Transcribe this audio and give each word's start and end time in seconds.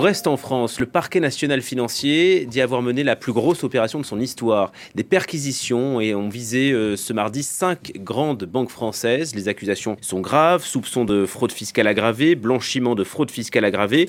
On 0.00 0.02
reste 0.02 0.26
en 0.28 0.38
France. 0.38 0.80
Le 0.80 0.86
parquet 0.86 1.20
national 1.20 1.60
financier 1.60 2.46
dit 2.46 2.62
avoir 2.62 2.80
mené 2.80 3.04
la 3.04 3.16
plus 3.16 3.34
grosse 3.34 3.64
opération 3.64 4.00
de 4.00 4.06
son 4.06 4.18
histoire. 4.18 4.72
Des 4.94 5.04
perquisitions 5.04 6.00
et 6.00 6.14
ont 6.14 6.30
visé 6.30 6.72
euh, 6.72 6.96
ce 6.96 7.12
mardi 7.12 7.42
cinq 7.42 7.92
grandes 7.96 8.44
banques 8.44 8.70
françaises. 8.70 9.34
Les 9.34 9.48
accusations 9.48 9.98
sont 10.00 10.20
graves. 10.20 10.64
Soupçons 10.64 11.04
de 11.04 11.26
fraude 11.26 11.52
fiscale 11.52 11.86
aggravée, 11.86 12.34
blanchiment 12.34 12.94
de 12.94 13.04
fraude 13.04 13.30
fiscale 13.30 13.66
aggravée. 13.66 14.08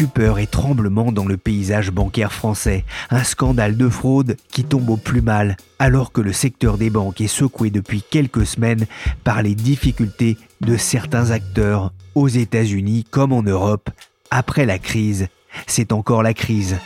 Stupeur 0.00 0.38
et 0.38 0.46
tremblement 0.46 1.12
dans 1.12 1.26
le 1.26 1.36
paysage 1.36 1.90
bancaire 1.90 2.32
français. 2.32 2.86
Un 3.10 3.22
scandale 3.22 3.76
de 3.76 3.86
fraude 3.86 4.38
qui 4.50 4.64
tombe 4.64 4.88
au 4.88 4.96
plus 4.96 5.20
mal, 5.20 5.58
alors 5.78 6.10
que 6.10 6.22
le 6.22 6.32
secteur 6.32 6.78
des 6.78 6.88
banques 6.88 7.20
est 7.20 7.26
secoué 7.26 7.68
depuis 7.68 8.02
quelques 8.02 8.46
semaines 8.46 8.86
par 9.24 9.42
les 9.42 9.54
difficultés 9.54 10.38
de 10.62 10.78
certains 10.78 11.32
acteurs 11.32 11.92
aux 12.14 12.28
États-Unis 12.28 13.04
comme 13.10 13.34
en 13.34 13.42
Europe. 13.42 13.90
Après 14.30 14.64
la 14.64 14.78
crise, 14.78 15.28
c'est 15.66 15.92
encore 15.92 16.22
la 16.22 16.32
crise. 16.32 16.78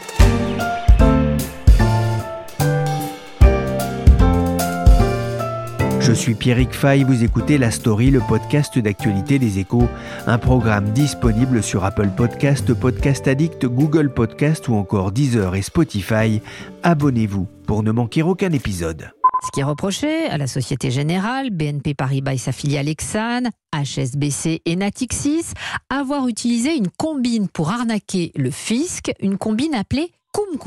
Je 6.06 6.12
suis 6.12 6.34
Pierrick 6.34 6.74
Fay, 6.74 7.02
vous 7.02 7.24
écoutez 7.24 7.56
La 7.56 7.70
Story, 7.70 8.10
le 8.10 8.20
podcast 8.20 8.78
d'actualité 8.78 9.38
des 9.38 9.58
échos, 9.58 9.88
un 10.26 10.36
programme 10.36 10.90
disponible 10.90 11.62
sur 11.62 11.82
Apple 11.82 12.10
Podcast, 12.14 12.74
Podcast 12.74 13.26
Addict, 13.26 13.64
Google 13.64 14.12
Podcast 14.12 14.68
ou 14.68 14.74
encore 14.74 15.12
Deezer 15.12 15.54
et 15.54 15.62
Spotify. 15.62 16.42
Abonnez-vous 16.82 17.48
pour 17.66 17.82
ne 17.82 17.90
manquer 17.90 18.22
aucun 18.22 18.52
épisode. 18.52 19.12
Ce 19.46 19.50
qui 19.54 19.60
est 19.60 19.64
reproché 19.64 20.26
à 20.26 20.36
la 20.36 20.46
Société 20.46 20.90
Générale, 20.90 21.48
BNP 21.48 21.94
Paribas 21.94 22.34
et 22.34 22.38
sa 22.38 22.52
filiale 22.52 22.88
Exane, 22.90 23.48
HSBC 23.74 24.60
et 24.66 24.76
Natixis, 24.76 25.54
avoir 25.88 26.28
utilisé 26.28 26.76
une 26.76 26.90
combine 26.98 27.48
pour 27.48 27.70
arnaquer 27.70 28.30
le 28.36 28.50
fisc, 28.50 29.10
une 29.20 29.38
combine 29.38 29.74
appelée 29.74 30.12
Cum 30.34 30.58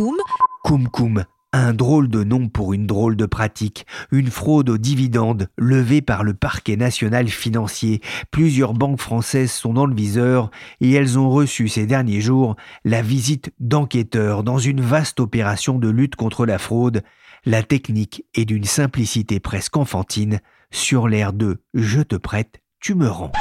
Cum. 0.89 1.25
Un 1.53 1.73
drôle 1.73 2.09
de 2.09 2.25
nom 2.25 2.49
pour 2.49 2.73
une 2.73 2.85
drôle 2.85 3.15
de 3.15 3.25
pratique, 3.25 3.85
une 4.11 4.29
fraude 4.29 4.69
aux 4.69 4.77
dividendes 4.77 5.47
levée 5.57 6.01
par 6.01 6.25
le 6.25 6.33
parquet 6.33 6.75
national 6.75 7.29
financier. 7.29 8.01
Plusieurs 8.31 8.73
banques 8.73 8.99
françaises 8.99 9.51
sont 9.51 9.73
dans 9.73 9.85
le 9.85 9.95
viseur 9.95 10.51
et 10.81 10.91
elles 10.91 11.17
ont 11.17 11.29
reçu 11.29 11.69
ces 11.69 11.85
derniers 11.85 12.19
jours 12.19 12.57
la 12.83 13.01
visite 13.01 13.53
d'enquêteurs 13.61 14.43
dans 14.43 14.59
une 14.59 14.81
vaste 14.81 15.21
opération 15.21 15.79
de 15.79 15.87
lutte 15.87 16.17
contre 16.17 16.45
la 16.45 16.57
fraude. 16.57 17.01
La 17.45 17.63
technique 17.63 18.25
est 18.35 18.45
d'une 18.45 18.65
simplicité 18.65 19.39
presque 19.39 19.77
enfantine 19.77 20.41
sur 20.69 21.07
l'air 21.07 21.31
de 21.31 21.61
Je 21.73 22.01
te 22.01 22.17
prête, 22.17 22.59
tu 22.81 22.93
me 22.93 23.07
rends. 23.07 23.31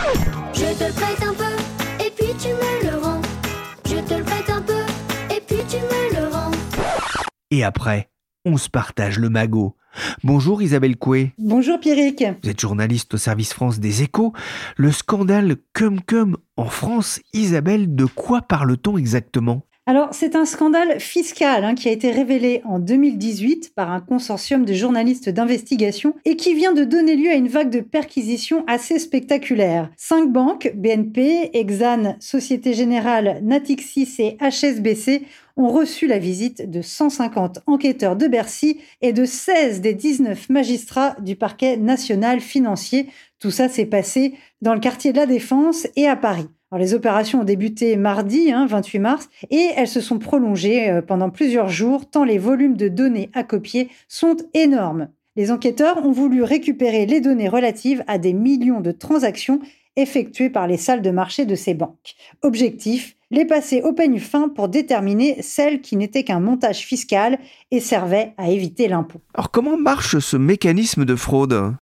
Et 7.52 7.62
après, 7.62 8.08
on 8.44 8.56
se 8.56 8.68
partage 8.68 9.20
le 9.20 9.28
magot. 9.28 9.76
Bonjour 10.24 10.62
Isabelle 10.62 10.96
Coué. 10.96 11.32
Bonjour 11.38 11.78
Pierrick. 11.78 12.24
Vous 12.42 12.50
êtes 12.50 12.60
journaliste 12.60 13.14
au 13.14 13.18
service 13.18 13.52
France 13.52 13.78
des 13.78 14.02
échos. 14.02 14.32
Le 14.76 14.90
scandale 14.90 15.56
Cum 15.72 16.00
Cum 16.00 16.36
en 16.56 16.66
France, 16.66 17.20
Isabelle, 17.32 17.94
de 17.94 18.04
quoi 18.04 18.42
parle-t-on 18.42 18.98
exactement? 18.98 19.62
Alors, 19.88 20.08
c'est 20.10 20.34
un 20.34 20.46
scandale 20.46 20.98
fiscal 20.98 21.64
hein, 21.64 21.76
qui 21.76 21.88
a 21.88 21.92
été 21.92 22.10
révélé 22.10 22.60
en 22.64 22.80
2018 22.80 23.72
par 23.76 23.92
un 23.92 24.00
consortium 24.00 24.64
de 24.64 24.74
journalistes 24.74 25.28
d'investigation 25.28 26.16
et 26.24 26.34
qui 26.34 26.54
vient 26.54 26.72
de 26.72 26.82
donner 26.82 27.14
lieu 27.14 27.30
à 27.30 27.34
une 27.34 27.46
vague 27.46 27.70
de 27.70 27.78
perquisitions 27.78 28.64
assez 28.66 28.98
spectaculaire. 28.98 29.88
Cinq 29.96 30.32
banques, 30.32 30.72
BNP, 30.74 31.50
Exane, 31.52 32.16
Société 32.18 32.74
Générale, 32.74 33.38
Natixis 33.44 34.16
et 34.18 34.36
HSBC, 34.40 35.22
ont 35.56 35.68
reçu 35.68 36.06
la 36.06 36.18
visite 36.18 36.70
de 36.70 36.82
150 36.82 37.60
enquêteurs 37.66 38.16
de 38.16 38.26
Bercy 38.28 38.80
et 39.00 39.12
de 39.12 39.24
16 39.24 39.80
des 39.80 39.94
19 39.94 40.50
magistrats 40.50 41.16
du 41.20 41.36
parquet 41.36 41.76
national 41.76 42.40
financier. 42.40 43.08
Tout 43.38 43.50
ça 43.50 43.68
s'est 43.68 43.86
passé 43.86 44.34
dans 44.60 44.74
le 44.74 44.80
quartier 44.80 45.12
de 45.12 45.18
la 45.18 45.26
Défense 45.26 45.86
et 45.96 46.06
à 46.06 46.16
Paris 46.16 46.48
les 46.76 46.94
opérations 46.94 47.40
ont 47.40 47.44
débuté 47.44 47.96
mardi, 47.96 48.50
28 48.52 48.98
hein, 48.98 49.00
mars, 49.00 49.28
et 49.50 49.70
elles 49.76 49.88
se 49.88 50.00
sont 50.00 50.18
prolongées 50.18 50.90
euh, 50.90 51.02
pendant 51.02 51.30
plusieurs 51.30 51.68
jours, 51.68 52.08
tant 52.08 52.24
les 52.24 52.38
volumes 52.38 52.76
de 52.76 52.88
données 52.88 53.30
à 53.34 53.44
copier 53.44 53.88
sont 54.08 54.36
énormes. 54.54 55.08
Les 55.36 55.50
enquêteurs 55.50 56.04
ont 56.04 56.12
voulu 56.12 56.42
récupérer 56.42 57.06
les 57.06 57.20
données 57.20 57.48
relatives 57.48 58.02
à 58.06 58.18
des 58.18 58.32
millions 58.32 58.80
de 58.80 58.90
transactions 58.90 59.60
effectuées 59.96 60.50
par 60.50 60.66
les 60.66 60.76
salles 60.76 61.02
de 61.02 61.10
marché 61.10 61.44
de 61.44 61.54
ces 61.54 61.74
banques. 61.74 62.14
Objectif, 62.42 63.15
les 63.30 63.44
passer 63.44 63.82
au 63.82 63.92
peigne 63.92 64.18
fin 64.18 64.48
pour 64.48 64.68
déterminer 64.68 65.42
celles 65.42 65.80
qui 65.80 65.96
n'étaient 65.96 66.24
qu'un 66.24 66.40
montage 66.40 66.80
fiscal 66.80 67.38
et 67.70 67.80
servaient 67.80 68.34
à 68.38 68.50
éviter 68.50 68.88
l'impôt. 68.88 69.20
Alors 69.34 69.50
comment 69.50 69.76
marche 69.76 70.18
ce 70.18 70.36
mécanisme 70.36 71.04
de 71.04 71.16
fraude? 71.16 71.74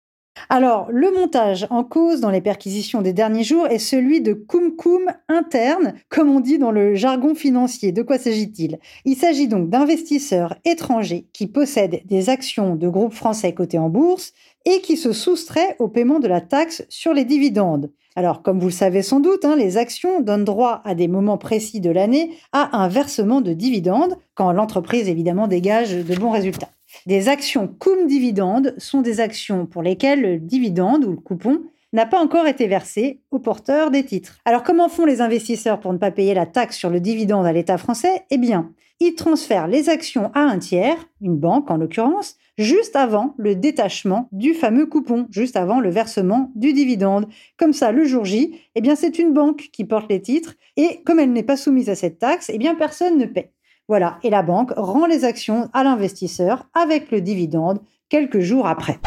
Alors, 0.49 0.87
le 0.91 1.11
montage 1.11 1.65
en 1.69 1.83
cause 1.83 2.19
dans 2.19 2.29
les 2.29 2.41
perquisitions 2.41 3.01
des 3.01 3.13
derniers 3.13 3.43
jours 3.43 3.67
est 3.67 3.79
celui 3.79 4.21
de 4.21 4.33
cum-cum 4.33 5.05
interne, 5.29 5.93
comme 6.09 6.29
on 6.29 6.41
dit 6.41 6.59
dans 6.59 6.71
le 6.71 6.93
jargon 6.93 7.35
financier. 7.35 7.91
De 7.91 8.01
quoi 8.01 8.17
s'agit-il? 8.17 8.79
Il 9.05 9.15
s'agit 9.15 9.47
donc 9.47 9.69
d'investisseurs 9.69 10.55
étrangers 10.65 11.27
qui 11.33 11.47
possèdent 11.47 12.01
des 12.05 12.29
actions 12.29 12.75
de 12.75 12.87
groupes 12.89 13.13
français 13.13 13.53
cotés 13.53 13.79
en 13.79 13.89
bourse 13.89 14.33
et 14.65 14.81
qui 14.81 14.97
se 14.97 15.13
soustraient 15.13 15.77
au 15.79 15.87
paiement 15.87 16.19
de 16.19 16.27
la 16.27 16.41
taxe 16.41 16.85
sur 16.89 17.13
les 17.13 17.25
dividendes. 17.25 17.91
Alors, 18.15 18.41
comme 18.41 18.59
vous 18.59 18.67
le 18.67 18.71
savez 18.71 19.01
sans 19.01 19.19
doute, 19.19 19.43
hein, 19.43 19.55
les 19.57 19.77
actions 19.77 20.21
donnent 20.21 20.45
droit 20.45 20.81
à 20.85 20.95
des 20.95 21.09
moments 21.09 21.37
précis 21.37 21.81
de 21.81 21.89
l'année 21.89 22.31
à 22.53 22.77
un 22.77 22.87
versement 22.87 23.41
de 23.41 23.51
dividendes, 23.51 24.17
quand 24.35 24.51
l'entreprise 24.53 25.09
évidemment 25.09 25.47
dégage 25.47 25.93
de 25.93 26.15
bons 26.15 26.31
résultats. 26.31 26.69
Des 27.05 27.27
actions 27.27 27.67
cum 27.67 28.07
dividende 28.07 28.73
sont 28.77 29.01
des 29.01 29.19
actions 29.19 29.65
pour 29.65 29.83
lesquelles 29.83 30.21
le 30.21 30.39
dividende 30.39 31.03
ou 31.03 31.11
le 31.11 31.17
coupon 31.17 31.63
n'a 31.91 32.05
pas 32.05 32.21
encore 32.21 32.47
été 32.47 32.67
versé 32.67 33.21
au 33.31 33.39
porteur 33.39 33.91
des 33.91 34.05
titres. 34.05 34.39
Alors 34.45 34.63
comment 34.63 34.89
font 34.89 35.05
les 35.05 35.21
investisseurs 35.21 35.79
pour 35.79 35.93
ne 35.93 35.97
pas 35.97 36.11
payer 36.11 36.33
la 36.33 36.45
taxe 36.45 36.77
sur 36.77 36.89
le 36.89 36.99
dividende 36.99 37.45
à 37.45 37.53
l'État 37.53 37.77
français? 37.77 38.23
Eh 38.29 38.37
bien, 38.37 38.71
ils 38.99 39.15
transfèrent 39.15 39.67
les 39.67 39.89
actions 39.89 40.31
à 40.33 40.41
un 40.41 40.57
tiers, 40.57 40.97
une 41.21 41.37
banque 41.37 41.69
en 41.69 41.77
l'occurrence, 41.77 42.35
juste 42.57 42.95
avant 42.95 43.33
le 43.37 43.55
détachement 43.55 44.29
du 44.31 44.53
fameux 44.53 44.85
coupon, 44.85 45.27
juste 45.29 45.55
avant 45.55 45.79
le 45.79 45.89
versement 45.89 46.51
du 46.55 46.73
dividende. 46.73 47.27
Comme 47.57 47.73
ça, 47.73 47.91
le 47.91 48.05
jour 48.05 48.25
J, 48.25 48.59
eh 48.75 48.81
bien 48.81 48.95
c'est 48.95 49.19
une 49.19 49.33
banque 49.33 49.69
qui 49.71 49.85
porte 49.85 50.09
les 50.09 50.21
titres 50.21 50.55
et 50.77 51.01
comme 51.05 51.19
elle 51.19 51.33
n'est 51.33 51.43
pas 51.43 51.57
soumise 51.57 51.89
à 51.89 51.95
cette 51.95 52.19
taxe, 52.19 52.49
eh 52.53 52.57
bien 52.57 52.75
personne 52.75 53.17
ne 53.17 53.25
paie. 53.25 53.51
Voilà, 53.87 54.17
et 54.23 54.31
la 54.31 54.41
banque 54.41 54.73
rend 54.75 55.05
les 55.05 55.25
actions 55.25 55.69
à 55.73 55.83
l'investisseur 55.83 56.67
avec 56.73 57.11
le 57.11 57.21
dividende 57.21 57.81
quelques 58.09 58.39
jours 58.39 58.67
après. 58.67 58.99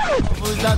La 0.63 0.77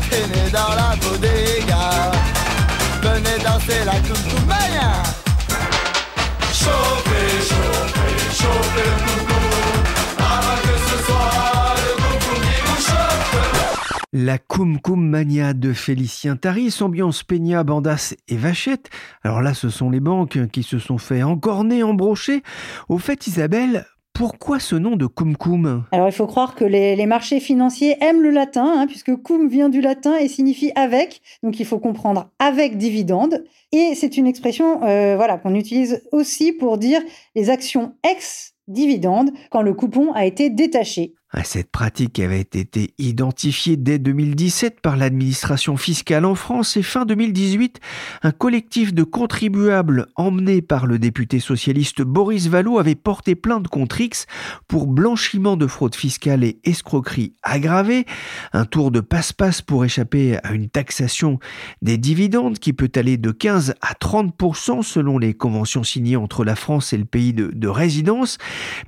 Cum 14.48 14.80
Cum 14.80 15.08
Mania 15.08 15.52
de 15.52 15.72
Félicien 15.72 16.34
Taris, 16.34 16.82
ambiance 16.82 17.22
Peña, 17.22 17.62
Bandas 17.62 18.14
et 18.26 18.36
Vachette. 18.36 18.90
Alors 19.22 19.40
là, 19.40 19.54
ce 19.54 19.68
sont 19.68 19.88
les 19.88 20.00
banques 20.00 20.48
qui 20.50 20.64
se 20.64 20.80
sont 20.80 20.98
fait 20.98 21.22
encorner, 21.22 21.84
embrocher. 21.84 22.42
Au 22.88 22.98
fait, 22.98 23.28
Isabelle, 23.28 23.86
pourquoi 24.12 24.58
ce 24.58 24.74
nom 24.74 24.96
de 24.96 25.06
cum 25.06 25.36
cum 25.36 25.84
Alors 25.92 26.08
il 26.08 26.12
faut 26.12 26.26
croire 26.26 26.56
que 26.56 26.64
les, 26.64 27.06
marchés 27.06 27.38
financiers 27.38 27.96
aiment 28.02 28.20
le 28.20 28.30
latin, 28.30 28.80
hein, 28.80 28.86
puisque 28.88 29.14
cum 29.14 29.48
vient 29.48 29.68
du 29.68 29.80
latin 29.80 30.16
et 30.16 30.26
signifie 30.26 30.72
avec, 30.74 31.22
donc 31.44 31.60
il 31.60 31.64
faut 31.64 31.78
comprendre 31.78 32.30
avec 32.40 32.76
dividende. 32.76 33.44
Et 33.70 33.94
c'est 33.94 34.16
une 34.16 34.26
expression 34.26 34.82
euh, 34.82 35.14
voilà, 35.14 35.38
qu'on 35.38 35.54
utilise 35.54 36.02
aussi 36.10 36.52
pour 36.52 36.78
dire 36.78 37.00
les 37.36 37.48
actions 37.48 37.94
ex 38.02 38.54
dividende 38.66 39.30
quand 39.50 39.62
le 39.62 39.72
coupon 39.72 40.12
a 40.14 40.26
été 40.26 40.50
détaché. 40.50 41.14
Cette 41.44 41.70
pratique 41.70 42.18
avait 42.18 42.40
été 42.40 42.92
identifiée 42.98 43.76
dès 43.76 44.00
2017 44.00 44.80
par 44.80 44.96
l'administration 44.96 45.76
fiscale 45.76 46.24
en 46.24 46.34
France 46.34 46.76
et 46.76 46.82
fin 46.82 47.04
2018, 47.06 47.78
un 48.22 48.32
collectif 48.32 48.92
de 48.92 49.04
contribuables 49.04 50.08
emmené 50.16 50.60
par 50.60 50.86
le 50.86 50.98
député 50.98 51.38
socialiste 51.38 52.02
Boris 52.02 52.48
Vallaud 52.48 52.78
avait 52.80 52.96
porté 52.96 53.36
plainte 53.36 53.68
contre 53.68 54.00
X 54.00 54.26
pour 54.66 54.88
blanchiment 54.88 55.56
de 55.56 55.68
fraude 55.68 55.94
fiscale 55.94 56.42
et 56.42 56.58
escroquerie 56.64 57.34
aggravée, 57.44 58.06
un 58.52 58.64
tour 58.64 58.90
de 58.90 59.00
passe-passe 59.00 59.62
pour 59.62 59.84
échapper 59.84 60.36
à 60.42 60.52
une 60.52 60.68
taxation 60.68 61.38
des 61.80 61.96
dividendes 61.96 62.58
qui 62.58 62.72
peut 62.72 62.90
aller 62.96 63.18
de 63.18 63.30
15 63.30 63.74
à 63.80 63.92
30% 63.94 64.82
selon 64.82 65.18
les 65.18 65.34
conventions 65.34 65.84
signées 65.84 66.16
entre 66.16 66.44
la 66.44 66.56
France 66.56 66.92
et 66.92 66.98
le 66.98 67.04
pays 67.04 67.32
de, 67.32 67.52
de 67.54 67.68
résidence. 67.68 68.38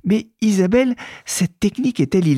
Mais 0.04 0.26
Isabelle, 0.40 0.96
cette 1.24 1.60
technique 1.60 2.00
est-elle 2.00 2.31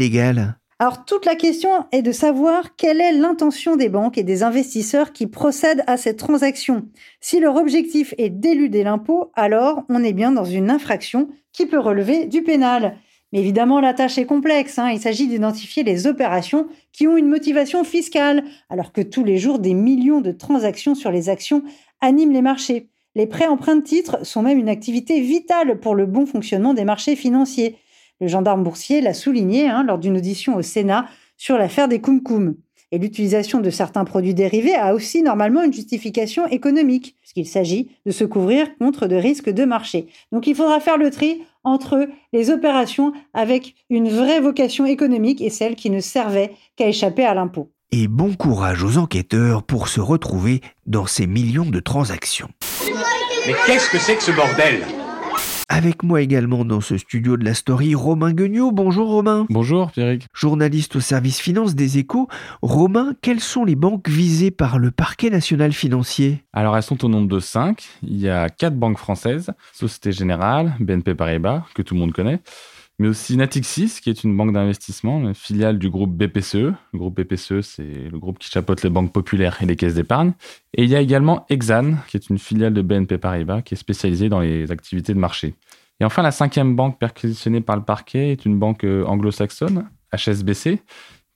alors 0.81 1.05
toute 1.05 1.25
la 1.25 1.37
question 1.37 1.71
est 1.93 2.03
de 2.03 2.11
savoir 2.11 2.75
quelle 2.75 3.01
est 3.01 3.13
l'intention 3.13 3.77
des 3.77 3.89
banques 3.89 4.19
et 4.19 4.25
des 4.25 4.43
investisseurs 4.43 5.13
qui 5.13 5.29
procèdent 5.29 5.85
à 5.87 5.97
cette 5.97 6.17
transaction. 6.17 6.89
Si 7.21 7.39
leur 7.39 7.55
objectif 7.55 8.13
est 8.19 8.29
d'éluder 8.29 8.83
l'impôt, 8.83 9.31
alors 9.35 9.85
on 9.89 10.03
est 10.03 10.13
bien 10.13 10.33
dans 10.33 10.45
une 10.45 10.71
infraction 10.71 11.29
qui 11.53 11.67
peut 11.67 11.79
relever 11.79 12.27
du 12.27 12.43
pénal. 12.43 12.99
Mais 13.33 13.39
évidemment, 13.39 13.81
la 13.81 13.95
tâche 13.95 14.19
est 14.19 14.27
complexe. 14.27 14.79
Hein. 14.79 14.91
Il 14.91 15.01
s'agit 15.01 15.29
d'identifier 15.29 15.85
les 15.85 16.09
opérations 16.09 16.67
qui 16.93 17.07
ont 17.07 17.17
une 17.17 17.29
motivation 17.29 17.85
fiscale, 17.85 18.45
alors 18.69 18.93
que 18.93 19.01
tous 19.01 19.25
les 19.25 19.39
jours, 19.39 19.61
des 19.61 19.75
millions 19.75 20.21
de 20.21 20.33
transactions 20.33 20.97
sur 20.97 21.13
les 21.13 21.29
actions 21.29 21.63
animent 22.01 22.33
les 22.33 22.43
marchés. 22.43 22.89
Les 23.15 23.27
prêts 23.27 23.47
emprunts 23.47 23.81
titres 23.81 24.27
sont 24.27 24.43
même 24.43 24.59
une 24.59 24.69
activité 24.69 25.21
vitale 25.21 25.79
pour 25.79 25.95
le 25.95 26.07
bon 26.07 26.27
fonctionnement 26.27 26.75
des 26.75 26.85
marchés 26.85 27.15
financiers. 27.15 27.77
Le 28.25 28.29
gendarme 28.29 28.65
boursier 28.65 29.03
l'a 29.03 29.13
souligné 29.13 29.69
hein, 29.69 29.85
lors 29.85 29.99
d'une 29.99 30.17
audition 30.17 30.57
au 30.57 30.63
Sénat 30.63 31.05
sur 31.37 31.59
l'affaire 31.59 31.89
des 31.89 32.01
Koum 32.01 32.55
Et 32.91 32.97
l'utilisation 32.97 33.61
de 33.61 33.69
certains 33.69 34.07
produits 34.07 34.33
dérivés 34.33 34.75
a 34.75 34.95
aussi 34.95 35.23
normalement 35.23 35.63
une 35.63 35.75
justification 35.75 36.47
économique, 36.47 37.19
puisqu'il 37.21 37.47
s'agit 37.47 37.91
de 38.07 38.13
se 38.13 38.25
couvrir 38.25 38.67
contre 38.79 39.09
de 39.09 39.17
risques 39.17 39.51
de 39.51 39.67
marché. 39.67 40.07
Donc 40.33 40.47
il 40.47 40.55
faudra 40.55 40.81
faire 40.81 40.97
le 40.97 41.11
tri 41.11 41.43
entre 41.65 42.09
les 42.33 42.49
opérations 42.49 43.13
avec 43.35 43.75
une 43.91 44.09
vraie 44.09 44.41
vocation 44.41 44.87
économique 44.87 45.43
et 45.43 45.51
celles 45.51 45.77
qui 45.77 45.91
ne 45.91 46.01
servaient 46.01 46.53
qu'à 46.77 46.89
échapper 46.89 47.27
à 47.27 47.35
l'impôt. 47.35 47.73
Et 47.93 48.09
bon 48.09 48.33
courage 48.33 48.85
aux 48.85 48.97
enquêteurs 48.97 49.65
pour 49.65 49.89
se 49.89 50.01
retrouver 50.01 50.63
dans 50.87 51.05
ces 51.05 51.27
millions 51.27 51.69
de 51.69 51.81
transactions. 51.81 52.49
Mais 53.47 53.53
qu'est-ce 53.67 53.91
que 53.91 53.99
c'est 53.99 54.17
que 54.17 54.23
ce 54.23 54.33
bordel? 54.33 55.04
Avec 55.69 56.03
moi 56.03 56.21
également 56.21 56.65
dans 56.65 56.81
ce 56.81 56.99
studio 56.99 57.37
de 57.37 57.45
la 57.45 57.55
story, 57.55 57.95
Romain 57.95 58.33
Guignot. 58.33 58.73
Bonjour 58.73 59.09
Romain. 59.09 59.47
Bonjour 59.51 59.91
Pierrick. 59.91 60.27
Journaliste 60.35 60.97
au 60.97 61.01
service 61.01 61.41
finance 61.41 61.75
des 61.75 61.99
échos. 61.99 62.29
Romain, 62.63 63.15
quelles 63.23 63.41
sont 63.41 63.65
les 63.65 63.77
banques 63.77 64.09
visées 64.09 64.51
par 64.51 64.79
le 64.79 64.91
parquet 64.91 65.31
national 65.31 65.73
financier? 65.73 66.45
Alors 66.53 66.77
elles 66.77 66.83
sont 66.83 67.05
au 67.05 67.09
nombre 67.09 67.29
de 67.29 67.41
5. 67.41 67.83
Il 68.03 68.19
y 68.19 68.29
a 68.29 68.49
quatre 68.49 68.77
banques 68.77 68.99
françaises, 68.99 69.53
Société 69.73 70.13
Générale, 70.13 70.75
BNP 70.81 71.15
Paribas, 71.15 71.63
que 71.75 71.83
tout 71.83 71.95
le 71.95 72.01
monde 72.01 72.13
connaît, 72.13 72.41
mais 72.99 73.09
aussi 73.09 73.37
Natixis, 73.37 74.01
qui 74.03 74.11
est 74.11 74.23
une 74.23 74.37
banque 74.37 74.53
d'investissement, 74.53 75.35
filiale 75.35 75.79
du 75.79 75.91
groupe 75.91 76.17
BPCE. 76.17 76.55
Le 76.93 76.99
groupe 76.99 77.21
BPCE, 77.21 77.61
c'est 77.63 78.09
le 78.11 78.19
groupe 78.19 78.39
qui 78.39 78.49
chapeaute 78.49 78.83
les 78.83 78.91
banques 78.91 79.13
populaires 79.13 79.59
et 79.63 79.67
les 79.67 79.75
caisses 79.75 79.95
d'épargne. 79.95 80.33
Et 80.75 80.85
il 80.85 80.91
y 80.91 80.95
a 80.95 81.01
également 81.01 81.45
Exane, 81.49 81.99
qui 82.07 82.17
est 82.17 82.31
une 82.31 82.39
filiale 82.39 82.73
de 82.73 82.83
BNP 82.83 83.19
Paribas, 83.19 83.63
qui 83.63 83.75
est 83.75 83.77
spécialisée 83.77 84.29
dans 84.29 84.41
les 84.41 84.71
activités 84.71 85.13
de 85.13 85.19
marché. 85.19 85.55
Et 86.01 86.05
enfin, 86.05 86.23
la 86.23 86.31
cinquième 86.31 86.77
banque 86.77 86.99
perquisitionnée 86.99 87.61
par 87.61 87.77
le 87.77 87.83
parquet 87.83 88.31
est 88.31 88.45
une 88.45 88.59
banque 88.59 88.85
euh, 88.85 89.05
anglo-saxonne, 89.05 89.89
HSBC, 90.13 90.81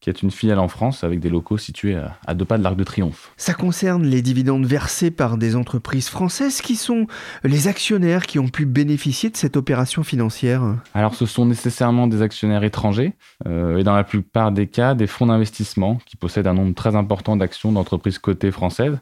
qui 0.01 0.11
est 0.11 0.23
une 0.23 0.31
filiale 0.31 0.59
en 0.59 0.69
France 0.69 1.05
avec 1.05 1.21
des 1.21 1.29
locaux 1.29 1.59
situés 1.59 1.99
à 2.27 2.35
deux 2.35 2.45
pas 2.45 2.59
de 2.59 2.63
l'Arc 2.63 2.77
de 2.77 2.85
Triomphe. 2.85 3.33
Ça 3.37 3.55
concerne 3.55 4.05
les 4.05 4.23
dividendes 4.23 4.67
versés 4.67 5.11
par 5.11 5.37
des 5.37 5.57
entreprises 5.57 6.09
françaises 6.09 6.61
qui 6.61 6.77
sont 6.77 7.07
les 7.45 7.69
actionnaires 7.69 8.27
qui 8.27 8.39
ont 8.39 8.49
pu 8.49 8.65
bénéficier 8.67 9.31
de 9.31 9.37
cette 9.37 9.57
opération 9.57 10.03
financière 10.03 10.77
Alors 10.95 11.15
ce 11.15 11.27
sont 11.27 11.47
nécessairement 11.47 12.07
des 12.07 12.23
actionnaires 12.23 12.65
étrangers 12.65 13.15
euh, 13.47 13.79
et 13.79 13.85
dans 13.85 13.95
la 13.95 14.05
plupart 14.05 14.53
des 14.53 14.67
cas 14.67 14.95
des 14.95 15.07
fonds 15.07 15.27
d'investissement 15.27 15.99
qui 16.07 16.17
possèdent 16.17 16.47
un 16.47 16.55
nombre 16.55 16.75
très 16.75 16.97
important 16.97 17.37
d'actions 17.37 17.73
d'entreprises 17.73 18.19
cotées 18.19 18.51
françaises. 18.51 18.99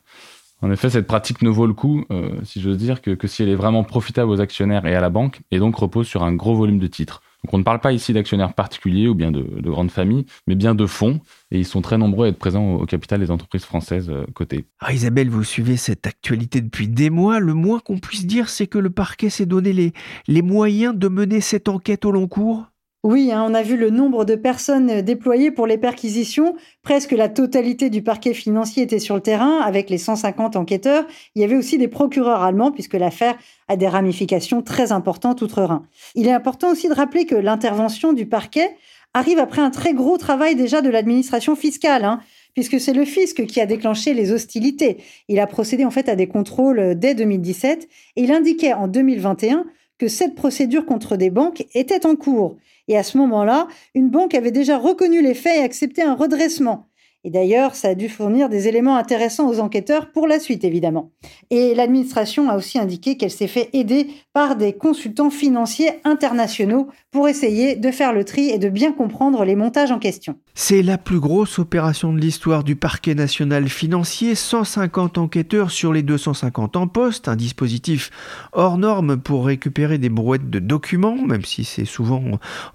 En 0.62 0.70
effet, 0.70 0.88
cette 0.88 1.06
pratique 1.06 1.42
ne 1.42 1.50
vaut 1.50 1.66
le 1.66 1.75
coup, 1.75 2.04
euh, 2.10 2.31
si 2.44 2.62
j'ose 2.62 2.78
dire, 2.78 3.02
que, 3.02 3.10
que 3.10 3.28
si 3.28 3.42
elle 3.42 3.50
est 3.50 3.56
vraiment 3.56 3.84
profitable 3.84 4.31
aux 4.31 4.40
actionnaires 4.40 4.87
et 4.87 4.94
à 4.94 5.00
la 5.00 5.10
banque, 5.10 5.40
et 5.50 5.58
donc 5.58 5.76
repose 5.76 6.06
sur 6.06 6.25
un 6.25 6.32
gros 6.32 6.54
volume 6.54 6.78
de 6.78 6.87
titres. 6.87 7.20
Donc 7.46 7.54
on 7.54 7.58
ne 7.58 7.62
parle 7.62 7.78
pas 7.78 7.93
ici 7.93 8.12
d'actionnaires 8.12 8.54
particuliers 8.54 9.06
ou 9.06 9.14
bien 9.14 9.31
de, 9.31 9.70
grandes 9.70 9.93
familles, 9.93 10.26
mais 10.48 10.56
bien 10.56 10.75
de 10.75 10.84
fonds, 10.84 11.20
et 11.52 11.60
ils 11.60 11.64
sont 11.64 11.81
très 11.81 11.96
nombreux 11.96 12.26
à 12.26 12.31
être 12.31 12.40
présents 12.40 12.75
au, 12.75 12.87
capital 12.87 13.20
des 13.20 13.31
entreprises 13.31 13.64
françaises 13.64 14.10
euh, 14.10 14.26
cotées. 14.34 14.66
Ah, 14.81 14.93
Isabelle, 14.93 15.31
vous 15.31 15.44
suivez 15.44 15.76
cette 15.76 16.08
actualité 16.08 16.60
depuis 16.60 16.88
des 16.88 17.08
mois. 17.08 17.38
Le 17.38 17.54
moins 17.54 17.78
qu'on 17.78 17.98
puisse 17.98 18.26
dire, 18.26 18.48
c'est 18.48 18.66
que 18.66 18.78
le 18.78 18.90
parquet 18.90 19.31
s'est 19.31 19.46
donné 19.46 19.72
les, 19.72 19.93
les 20.26 20.43
moyens 20.43 20.93
de 20.96 21.06
mener 21.06 21.40
cette 21.40 21.69
enquête 21.69 22.04
au 22.04 22.10
long 22.10 22.26
cours 22.26 22.66
oui, 23.06 23.31
hein, 23.31 23.47
on 23.49 23.55
a 23.55 23.62
vu 23.62 23.76
le 23.76 23.91
nombre 23.91 24.25
de 24.25 24.35
personnes 24.35 25.00
déployées 25.00 25.53
pour 25.53 25.69
les 25.69 25.79
perquisitions. 25.79 26.56
Presque 26.82 27.12
la 27.12 27.29
totalité 27.29 27.88
du 27.88 28.03
parquet 28.03 28.35
financier 28.35 28.82
était 28.82 28.99
sur 28.99 29.14
le 29.14 29.20
terrain 29.20 29.61
avec 29.61 29.91
les 29.91 29.99
150 29.99 30.56
enquêteurs. 30.56 31.06
Il 31.37 31.41
y 31.41 31.44
avait 31.44 31.55
aussi 31.55 31.79
des 31.79 31.87
procureurs 31.87 32.43
allemands 32.43 32.73
puisque 32.73 32.94
l'affaire 32.94 33.38
a 33.69 33.76
des 33.76 33.87
ramifications 33.87 34.61
très 34.61 34.91
importantes 34.91 35.41
outre-Rhin. 35.41 35.87
Il 36.17 36.26
est 36.26 36.32
important 36.32 36.73
aussi 36.73 36.88
de 36.88 36.94
rappeler 36.94 37.26
que 37.26 37.37
l'intervention 37.37 38.12
du 38.12 38.26
parquet 38.26 38.76
arrive 39.14 39.38
après 39.38 39.62
un 39.62 39.70
très 39.70 39.94
gros 39.94 40.19
travail 40.19 40.56
déjà 40.56 40.82
de 40.82 40.91
l'administration 40.91 41.55
fiscale. 41.55 42.05
Hein, 42.05 42.19
puisque 42.55 42.81
c'est 42.81 42.93
le 42.93 43.05
fisc 43.05 43.47
qui 43.47 43.61
a 43.61 43.67
déclenché 43.67 44.14
les 44.14 44.32
hostilités. 44.32 44.97
Il 45.29 45.38
a 45.38 45.47
procédé 45.47 45.85
en 45.85 45.93
fait 45.93 46.09
à 46.09 46.17
des 46.17 46.26
contrôles 46.26 46.99
dès 46.99 47.14
2017 47.14 47.88
et 48.17 48.23
il 48.25 48.32
indiquait 48.32 48.73
en 48.73 48.88
2021 48.88 49.64
que 49.99 50.09
cette 50.09 50.35
procédure 50.35 50.87
contre 50.87 51.17
des 51.17 51.31
banques 51.31 51.64
était 51.73 52.05
en 52.05 52.17
cours. 52.17 52.56
Et 52.88 52.97
à 52.97 53.03
ce 53.03 53.19
moment-là, 53.19 53.69
une 53.94 54.11
banque 54.11 54.35
avait 54.35 54.50
déjà 54.53 54.79
reconnu 54.79 55.23
les 55.23 55.35
faits 55.35 55.56
et 55.56 55.62
accepté 55.65 56.03
un 56.03 56.15
redressement. 56.15 56.87
Et 57.26 57.31
d'ailleurs, 57.31 57.75
ça 57.75 57.88
a 57.88 57.94
dû 57.96 58.08
fournir 58.08 58.49
des 58.49 58.69
éléments 58.69 58.96
intéressants 58.96 59.49
aux 59.49 59.58
enquêteurs 59.58 60.12
pour 60.12 60.28
la 60.28 60.38
suite, 60.38 60.62
évidemment. 60.62 61.11
Et 61.50 61.75
l'administration 61.75 62.49
a 62.49 62.56
aussi 62.56 62.78
indiqué 62.78 63.17
qu'elle 63.17 63.32
s'est 63.32 63.49
fait 63.49 63.69
aider 63.73 64.06
par 64.32 64.55
des 64.55 64.75
consultants 64.75 65.31
financiers 65.31 65.90
internationaux 66.05 66.87
pour 67.11 67.28
essayer 67.28 67.75
de 67.75 67.90
faire 67.90 68.12
le 68.12 68.23
tri 68.23 68.50
et 68.50 68.58
de 68.58 68.69
bien 68.69 68.93
comprendre 68.93 69.44
les 69.44 69.56
montages 69.56 69.90
en 69.90 69.99
question. 69.99 70.37
C'est 70.55 70.84
la 70.84 70.99
plus 70.99 71.19
grosse 71.19 71.58
opération 71.58 72.12
de 72.12 72.20
l'histoire 72.20 72.62
du 72.62 72.76
parquet 72.76 73.17
national 73.17 73.69
financier, 73.69 74.37
150 74.37 75.19
enquêteurs 75.19 75.73
sur 75.73 75.93
les 75.93 76.05
250 76.05 76.76
en 76.76 76.87
poste, 76.87 77.26
un 77.26 77.34
dispositif 77.34 78.11
hors 78.52 78.78
norme 78.78 79.16
pour 79.16 79.47
récupérer 79.47 79.99
des 79.99 80.11
brouettes 80.11 80.49
de 80.49 80.61
documents, 80.61 81.16
même 81.16 81.45
si 81.45 81.64
c'est 81.64 81.85
souvent 81.85 82.23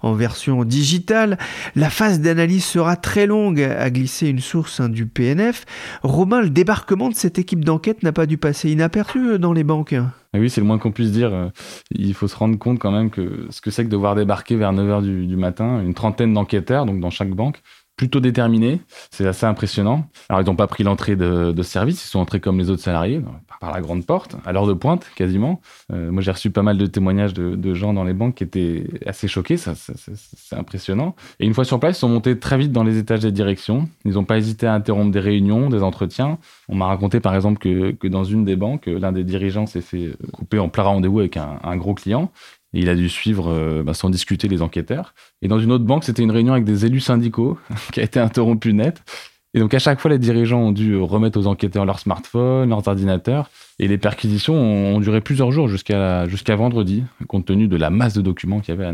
en 0.02 0.12
version 0.12 0.64
digitale. 0.64 1.38
La 1.74 1.88
phase 1.88 2.20
d'analyse 2.20 2.66
sera 2.66 2.96
très 2.96 3.26
longue, 3.26 3.62
a 3.62 3.88
glissé 3.88 4.28
une 4.28 4.41
source 4.42 4.80
hein, 4.80 4.90
du 4.90 5.06
PNF. 5.06 5.64
Romain, 6.02 6.42
le 6.42 6.50
débarquement 6.50 7.08
de 7.08 7.14
cette 7.14 7.38
équipe 7.38 7.64
d'enquête 7.64 8.02
n'a 8.02 8.12
pas 8.12 8.26
dû 8.26 8.36
passer 8.36 8.70
inaperçu 8.70 9.30
euh, 9.30 9.38
dans 9.38 9.54
les 9.54 9.64
banques. 9.64 9.94
oui, 10.34 10.50
c'est 10.50 10.60
le 10.60 10.66
moins 10.66 10.78
qu'on 10.78 10.92
puisse 10.92 11.12
dire. 11.12 11.50
Il 11.90 12.12
faut 12.12 12.28
se 12.28 12.36
rendre 12.36 12.58
compte 12.58 12.78
quand 12.78 12.92
même 12.92 13.08
que 13.08 13.46
ce 13.48 13.62
que 13.62 13.70
c'est 13.70 13.84
que 13.84 13.90
de 13.90 13.96
voir 13.96 14.14
débarquer 14.14 14.56
vers 14.56 14.74
9h 14.74 15.02
du, 15.02 15.26
du 15.26 15.36
matin 15.36 15.80
une 15.80 15.94
trentaine 15.94 16.34
d'enquêteurs, 16.34 16.84
donc 16.84 17.00
dans 17.00 17.10
chaque 17.10 17.30
banque, 17.30 17.62
plutôt 17.96 18.20
déterminés. 18.20 18.80
C'est 19.10 19.26
assez 19.26 19.46
impressionnant. 19.46 20.06
Alors, 20.28 20.42
ils 20.42 20.46
n'ont 20.46 20.56
pas 20.56 20.66
pris 20.66 20.82
l'entrée 20.82 21.16
de, 21.16 21.62
service, 21.62 22.04
ils 22.04 22.08
sont 22.08 22.18
entrés 22.18 22.40
comme 22.40 22.58
les 22.58 22.70
autres 22.70 22.82
salariés, 22.82 23.20
par 23.60 23.72
la 23.72 23.80
grande 23.80 24.04
porte, 24.04 24.36
à 24.44 24.52
l'heure 24.52 24.66
de 24.66 24.72
pointe, 24.72 25.08
quasiment. 25.14 25.60
Euh, 25.92 26.10
moi, 26.10 26.22
j'ai 26.22 26.32
reçu 26.32 26.50
pas 26.50 26.62
mal 26.62 26.78
de 26.78 26.86
témoignages 26.86 27.34
de, 27.34 27.74
gens 27.74 27.92
dans 27.92 28.04
les 28.04 28.12
banques 28.12 28.34
qui 28.34 28.44
étaient 28.44 28.84
assez 29.06 29.28
choqués, 29.28 29.56
ça, 29.56 29.74
c'est 29.76 30.56
impressionnant. 30.56 31.14
Et 31.38 31.46
une 31.46 31.54
fois 31.54 31.64
sur 31.64 31.78
place, 31.78 31.96
ils 31.96 32.00
sont 32.00 32.08
montés 32.08 32.38
très 32.38 32.58
vite 32.58 32.72
dans 32.72 32.84
les 32.84 32.98
étages 32.98 33.20
des 33.20 33.32
directions. 33.32 33.88
Ils 34.04 34.14
n'ont 34.14 34.24
pas 34.24 34.36
hésité 34.36 34.66
à 34.66 34.74
interrompre 34.74 35.12
des 35.12 35.20
réunions, 35.20 35.70
des 35.70 35.82
entretiens. 35.82 36.38
On 36.68 36.74
m'a 36.74 36.86
raconté, 36.86 37.20
par 37.20 37.34
exemple, 37.34 37.58
que, 37.58 38.08
dans 38.08 38.24
une 38.24 38.44
des 38.44 38.56
banques, 38.56 38.86
l'un 38.86 39.12
des 39.12 39.24
dirigeants 39.24 39.66
s'est 39.66 39.80
fait 39.80 40.16
couper 40.32 40.58
en 40.58 40.68
plein 40.68 40.82
rendez-vous 40.82 41.20
avec 41.20 41.36
un 41.36 41.76
gros 41.76 41.94
client. 41.94 42.32
Il 42.72 42.88
a 42.88 42.94
dû 42.94 43.08
suivre 43.08 43.52
euh, 43.52 43.82
bah, 43.82 43.94
sans 43.94 44.10
discuter 44.10 44.48
les 44.48 44.62
enquêteurs. 44.62 45.14
Et 45.42 45.48
dans 45.48 45.58
une 45.58 45.72
autre 45.72 45.84
banque, 45.84 46.04
c'était 46.04 46.22
une 46.22 46.30
réunion 46.30 46.52
avec 46.52 46.64
des 46.64 46.86
élus 46.86 47.00
syndicaux 47.00 47.58
qui 47.92 48.00
a 48.00 48.02
été 48.02 48.18
interrompue 48.18 48.72
net. 48.72 49.02
Et 49.54 49.60
donc 49.60 49.74
à 49.74 49.78
chaque 49.78 50.00
fois, 50.00 50.10
les 50.10 50.18
dirigeants 50.18 50.60
ont 50.60 50.72
dû 50.72 50.96
remettre 50.96 51.38
aux 51.38 51.46
enquêteurs 51.46 51.84
leurs 51.84 51.98
smartphones, 51.98 52.70
leurs 52.70 52.88
ordinateurs. 52.88 53.50
Et 53.78 53.88
les 53.88 53.98
perquisitions 53.98 54.54
ont, 54.54 55.00
duré 55.00 55.20
plusieurs 55.20 55.52
jours 55.52 55.68
jusqu'à 55.68 56.26
vendredi, 56.56 57.04
compte 57.28 57.46
tenu 57.46 57.68
de 57.68 57.76
la 57.76 57.90
masse 57.90 58.14
de 58.14 58.22
documents 58.22 58.60
qu'il 58.60 58.74
y 58.74 58.78
avait 58.78 58.86
à. 58.86 58.92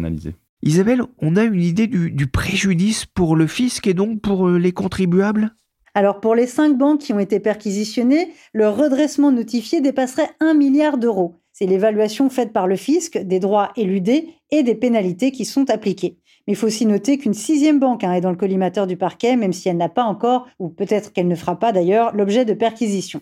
Isabelle, 0.62 1.02
on 1.20 1.36
a 1.36 1.44
une 1.44 1.62
idée 1.62 1.86
du, 1.86 2.10
du 2.10 2.26
préjudice 2.26 3.06
pour 3.06 3.36
le 3.36 3.46
fisc 3.46 3.86
et 3.86 3.94
donc 3.94 4.20
pour 4.20 4.48
euh, 4.48 4.58
les 4.58 4.72
contribuables? 4.72 5.54
Alors 5.94 6.20
pour 6.20 6.34
les 6.34 6.46
cinq 6.46 6.76
banques 6.76 7.00
qui 7.00 7.12
ont 7.12 7.18
été 7.18 7.40
perquisitionnées, 7.40 8.32
le 8.52 8.68
redressement 8.68 9.30
notifié 9.30 9.80
dépasserait 9.80 10.30
1 10.40 10.54
milliard 10.54 10.98
d'euros. 10.98 11.34
C'est 11.52 11.66
l'évaluation 11.66 12.30
faite 12.30 12.52
par 12.52 12.66
le 12.66 12.76
fisc 12.76 13.18
des 13.18 13.40
droits 13.40 13.72
éludés 13.76 14.28
et 14.50 14.62
des 14.62 14.74
pénalités 14.74 15.32
qui 15.32 15.44
sont 15.44 15.70
appliquées. 15.70 16.18
Mais 16.46 16.52
il 16.52 16.56
faut 16.56 16.68
aussi 16.68 16.86
noter 16.86 17.18
qu'une 17.18 17.34
sixième 17.34 17.80
banque 17.80 18.04
hein, 18.04 18.12
est 18.12 18.20
dans 18.20 18.30
le 18.30 18.36
collimateur 18.36 18.86
du 18.86 18.96
parquet, 18.96 19.36
même 19.36 19.52
si 19.52 19.68
elle 19.68 19.76
n'a 19.76 19.88
pas 19.88 20.04
encore, 20.04 20.46
ou 20.58 20.68
peut-être 20.68 21.12
qu'elle 21.12 21.28
ne 21.28 21.34
fera 21.34 21.58
pas 21.58 21.72
d'ailleurs, 21.72 22.14
l'objet 22.14 22.44
de 22.44 22.54
perquisition. 22.54 23.20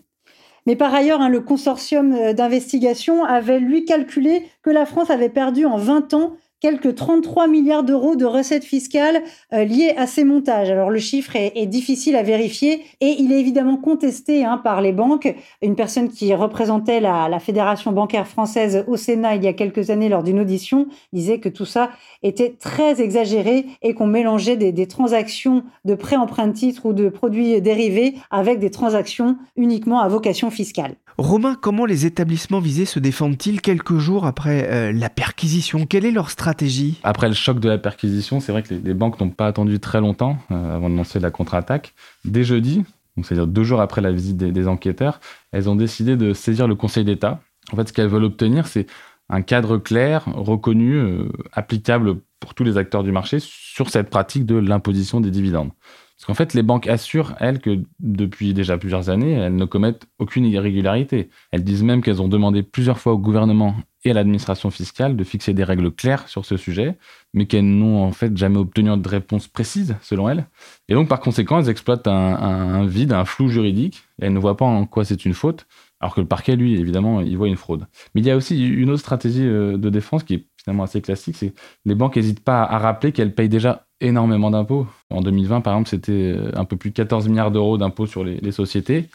Mais 0.67 0.75
par 0.75 0.93
ailleurs, 0.93 1.21
hein, 1.21 1.29
le 1.29 1.39
consortium 1.39 2.13
euh, 2.13 2.33
d'investigation 2.33 3.23
avait 3.23 3.59
lui 3.59 3.85
calculé 3.85 4.43
que 4.61 4.69
la 4.69 4.85
France 4.85 5.09
avait 5.09 5.29
perdu 5.29 5.65
en 5.65 5.77
20 5.77 6.13
ans 6.13 6.33
quelques 6.59 6.95
33 6.95 7.47
milliards 7.47 7.83
d'euros 7.83 8.15
de 8.15 8.25
recettes 8.25 8.63
fiscales 8.63 9.21
euh, 9.53 9.63
liées 9.63 9.93
à 9.97 10.07
ces 10.07 10.23
montages. 10.23 10.69
Alors 10.69 10.89
le 10.89 10.99
chiffre 10.99 11.35
est, 11.35 11.65
difficile 11.67 12.15
à 12.15 12.23
vérifier 12.23 12.83
et 13.01 13.15
il 13.19 13.31
est 13.31 13.39
évidemment 13.39 13.77
contesté 13.77 14.45
hein, 14.45 14.57
par 14.57 14.81
les 14.81 14.93
banques. 14.93 15.35
Une 15.61 15.75
personne 15.75 16.09
qui 16.09 16.33
représentait 16.33 16.99
la, 16.99 17.37
Fédération 17.39 17.91
bancaire 17.91 18.27
française 18.27 18.83
au 18.87 18.97
Sénat 18.97 19.35
il 19.35 19.43
y 19.43 19.47
a 19.47 19.53
quelques 19.53 19.89
années 19.89 20.09
lors 20.09 20.23
d'une 20.23 20.39
audition 20.39 20.87
disait 21.13 21.39
que 21.39 21.49
tout 21.49 21.65
ça 21.65 21.91
était 22.23 22.55
très 22.59 22.99
exagéré 22.99 23.65
et 23.81 23.93
qu'on 23.93 24.07
mélangeait 24.07 24.57
des, 24.57 24.71
des 24.71 24.87
transactions 24.87 25.63
de 25.85 25.93
prêts 25.93 26.15
emprunt 26.15 26.51
titre 26.51 26.87
ou 26.87 26.93
de 26.93 27.09
produits 27.09 27.61
dérivés 27.61 28.15
avec 28.31 28.59
des 28.59 28.71
transactions 28.71 29.37
uniquement 29.55 29.99
à 29.99 30.07
vocation 30.07 30.49
fiscale. 30.49 30.95
Romain, 31.17 31.55
comment 31.59 31.87
les 31.87 32.05
établissements 32.05 32.59
visés 32.59 32.85
se 32.85 32.99
défendent-ils 32.99 33.59
quelques 33.59 33.97
jours 33.97 34.27
après 34.27 34.69
euh, 34.71 34.91
la 34.91 35.09
perquisition? 35.09 35.87
Quelle 35.87 36.05
est 36.05 36.11
leur 36.11 36.29
stratégie? 36.29 36.99
Après 37.01 37.27
le 37.27 37.33
choc 37.33 37.59
de 37.59 37.67
la 37.67 37.79
perquisition, 37.79 38.39
c'est 38.39 38.51
vrai 38.51 38.61
que 38.61 38.75
les, 38.75 38.93
banques 38.93 39.19
n'ont 39.19 39.31
pas 39.31 39.47
attendu 39.47 39.79
très 39.79 39.99
longtemps 39.99 40.37
euh, 40.51 40.75
avant 40.75 40.91
de 40.91 40.95
lancer 40.95 41.19
la 41.19 41.31
contre-attaque. 41.31 41.95
Dès 42.23 42.43
jeudi, 42.43 42.83
c'est-à-dire 43.23 43.47
deux 43.47 43.63
jours 43.63 43.81
après 43.81 44.01
la 44.01 44.11
visite 44.11 44.37
des, 44.37 44.67
enquêteurs, 44.67 45.19
elles 45.51 45.67
ont 45.69 45.75
décidé 45.75 46.17
de 46.17 46.33
saisir 46.33 46.67
le 46.67 46.75
Conseil 46.75 47.03
d'État. 47.03 47.41
En 47.71 47.75
fait, 47.77 47.87
ce 47.87 47.93
qu'elles 47.93 48.09
veulent 48.09 48.25
obtenir, 48.25 48.67
c'est 48.67 48.85
un 49.29 49.41
cadre 49.41 49.79
clair, 49.79 50.25
reconnu, 50.25 50.93
euh, 50.93 51.29
applicable 51.51 52.17
pour 52.39 52.53
tous 52.53 52.63
les 52.63 52.77
acteurs 52.77 53.01
du 53.01 53.11
marché 53.11 53.39
sur 53.41 53.89
cette 53.89 54.11
pratique 54.11 54.45
de 54.45 54.55
l'imposition 54.55 55.19
des 55.19 55.31
dividendes. 55.31 55.71
Parce 56.17 56.25
qu'en 56.25 56.33
fait, 56.33 56.55
les 56.55 56.63
banques 56.63 56.87
assurent, 56.87 57.35
elles, 57.39 57.59
que 57.59 57.83
depuis 57.99 58.55
déjà 58.55 58.79
plusieurs 58.79 59.11
années, 59.11 59.33
elles 59.33 59.55
ne 59.55 59.65
commettent 59.65 60.07
aucune 60.17 60.45
irrégularité. 60.45 61.29
Elles 61.51 61.63
disent 61.63 61.83
même 61.83 62.01
qu'elles 62.01 62.23
ont 62.23 62.27
demandé 62.27 62.63
plusieurs 62.63 62.97
fois 62.97 63.13
au 63.13 63.19
gouvernement 63.19 63.75
et 64.03 64.09
à 64.11 64.13
l'administration 64.15 64.71
fiscale 64.71 65.15
de 65.15 65.23
fixer 65.23 65.53
des 65.53 65.63
règles 65.63 65.91
claires 65.91 66.27
sur 66.27 66.43
ce 66.43 66.57
sujet, 66.57 66.97
mais 67.35 67.45
qu'elles 67.45 67.69
n'ont 67.69 68.03
en 68.03 68.11
fait 68.11 68.35
jamais 68.35 68.57
obtenu 68.57 68.97
de 68.97 69.07
réponse 69.07 69.47
précise, 69.47 69.95
selon 70.01 70.27
elles. 70.27 70.47
Et 70.89 70.95
donc, 70.95 71.07
par 71.07 71.19
conséquent, 71.19 71.59
elles 71.59 71.69
exploitent 71.69 72.07
un, 72.07 72.87
vide, 72.87 73.13
un 73.13 73.25
flou 73.25 73.49
juridique, 73.49 74.01
elles 74.19 74.33
ne 74.33 74.39
voient 74.39 74.57
pas 74.57 74.65
en 74.65 74.87
quoi 74.87 75.05
c'est 75.05 75.23
une 75.23 75.35
faute, 75.35 75.67
alors 75.99 76.15
que 76.15 76.21
le 76.21 76.27
parquet, 76.27 76.55
lui, 76.55 76.79
évidemment, 76.79 77.21
il 77.21 77.37
voit 77.37 77.47
une 77.47 77.57
fraude. 77.57 77.85
Mais 78.15 78.21
il 78.21 78.27
y 78.27 78.31
a 78.31 78.35
aussi 78.35 78.67
une 78.67 78.89
autre 78.89 79.01
stratégie 79.01 79.45
euh, 79.45 79.77
de 79.77 79.89
défense 79.89 80.23
qui 80.23 80.35
est 80.35 80.47
finalement 80.57 80.83
assez 80.83 81.01
classique, 81.01 81.35
c'est 81.37 81.53
les 81.85 81.95
banques 81.95 82.15
n'hésitent 82.15 82.43
pas 82.43 82.63
à 82.63 82.77
rappeler 82.77 83.11
qu'elles 83.11 83.33
payent 83.33 83.49
déjà 83.49 83.86
énormément 84.01 84.51
d'impôts. 84.51 84.87
En 85.09 85.21
2020, 85.21 85.61
par 85.61 85.73
exemple, 85.73 85.89
c'était 85.89 86.11
euh, 86.11 86.51
un 86.55 86.65
peu 86.65 86.77
plus 86.77 86.91
de 86.91 86.95
14 86.95 87.27
milliards 87.27 87.51
d'euros 87.51 87.77
d'impôts 87.77 88.07
sur 88.07 88.23
les, 88.23 88.51
sociétés. 88.51 89.09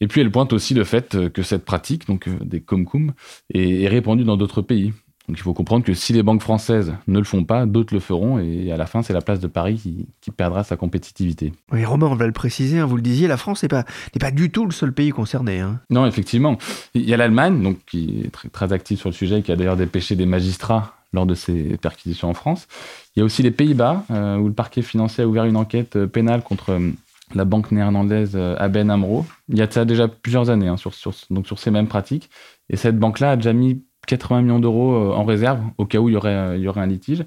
Et 0.00 0.06
puis, 0.06 0.20
elle 0.20 0.30
pointe 0.30 0.52
aussi 0.52 0.74
le 0.74 0.84
fait 0.84 1.14
euh, 1.14 1.28
que 1.28 1.42
cette 1.42 1.64
pratique, 1.64 2.06
donc 2.06 2.28
euh, 2.28 2.36
des 2.42 2.60
comcum, 2.60 3.12
est, 3.52 3.82
est 3.82 3.88
répandue 3.88 4.24
dans 4.24 4.36
d'autres 4.36 4.62
pays. 4.62 4.92
Donc, 5.30 5.38
il 5.38 5.42
faut 5.42 5.54
comprendre 5.54 5.84
que 5.84 5.94
si 5.94 6.12
les 6.12 6.24
banques 6.24 6.42
françaises 6.42 6.92
ne 7.06 7.18
le 7.18 7.24
font 7.24 7.44
pas, 7.44 7.64
d'autres 7.64 7.94
le 7.94 8.00
feront. 8.00 8.40
Et 8.40 8.72
à 8.72 8.76
la 8.76 8.86
fin, 8.86 9.02
c'est 9.02 9.12
la 9.12 9.20
place 9.20 9.38
de 9.38 9.46
Paris 9.46 9.76
qui, 10.20 10.30
perdra 10.32 10.64
sa 10.64 10.76
compétitivité. 10.76 11.52
Oui, 11.70 11.84
Romain, 11.84 12.08
on 12.08 12.16
va 12.16 12.26
le 12.26 12.32
préciser, 12.32 12.80
hein, 12.80 12.86
vous 12.86 12.96
le 12.96 13.02
disiez, 13.02 13.28
la 13.28 13.36
France 13.36 13.62
n'est 13.62 13.68
pas, 13.68 13.84
pas 14.18 14.30
du 14.32 14.50
tout 14.50 14.64
le 14.64 14.72
seul 14.72 14.92
pays 14.92 15.10
concerné. 15.10 15.60
Hein. 15.60 15.80
Non, 15.88 16.04
effectivement. 16.04 16.58
Il 16.94 17.08
y 17.08 17.14
a 17.14 17.16
l'Allemagne, 17.16 17.62
donc, 17.62 17.78
qui 17.86 18.22
est 18.24 18.30
très, 18.30 18.48
très 18.48 18.72
active 18.72 18.98
sur 18.98 19.08
le 19.08 19.14
sujet, 19.14 19.42
qui 19.42 19.52
a 19.52 19.56
d'ailleurs 19.56 19.76
dépêché 19.76 20.16
des 20.16 20.26
magistrats 20.26 20.99
lors 21.12 21.26
de 21.26 21.34
ces 21.34 21.76
perquisitions 21.78 22.28
en 22.28 22.34
France. 22.34 22.68
Il 23.14 23.20
y 23.20 23.22
a 23.22 23.24
aussi 23.24 23.42
les 23.42 23.50
Pays-Bas, 23.50 24.04
euh, 24.10 24.36
où 24.36 24.48
le 24.48 24.54
parquet 24.54 24.82
financier 24.82 25.24
a 25.24 25.26
ouvert 25.26 25.44
une 25.44 25.56
enquête 25.56 25.96
euh, 25.96 26.06
pénale 26.06 26.42
contre 26.42 26.70
euh, 26.70 26.90
la 27.34 27.44
banque 27.44 27.70
néerlandaise 27.70 28.36
ABN 28.36 28.90
AMRO. 28.90 29.24
Il 29.48 29.58
y 29.58 29.62
a 29.62 29.70
ça 29.70 29.84
déjà 29.84 30.08
plusieurs 30.08 30.50
années, 30.50 30.66
hein, 30.66 30.76
sur, 30.76 30.92
donc 31.30 31.46
sur 31.46 31.60
ces 31.60 31.70
mêmes 31.70 31.86
pratiques. 31.86 32.28
Et 32.68 32.76
cette 32.76 32.98
banque-là 32.98 33.32
a 33.32 33.36
déjà 33.36 33.52
mis 33.52 33.84
80 34.08 34.42
millions 34.42 34.58
d'euros 34.58 35.12
en 35.14 35.22
réserve 35.24 35.60
au 35.78 35.86
cas 35.86 35.98
où 35.98 36.08
il 36.08 36.14
y 36.14 36.16
aurait 36.16 36.34
un 36.34 36.86
litige. 36.86 37.24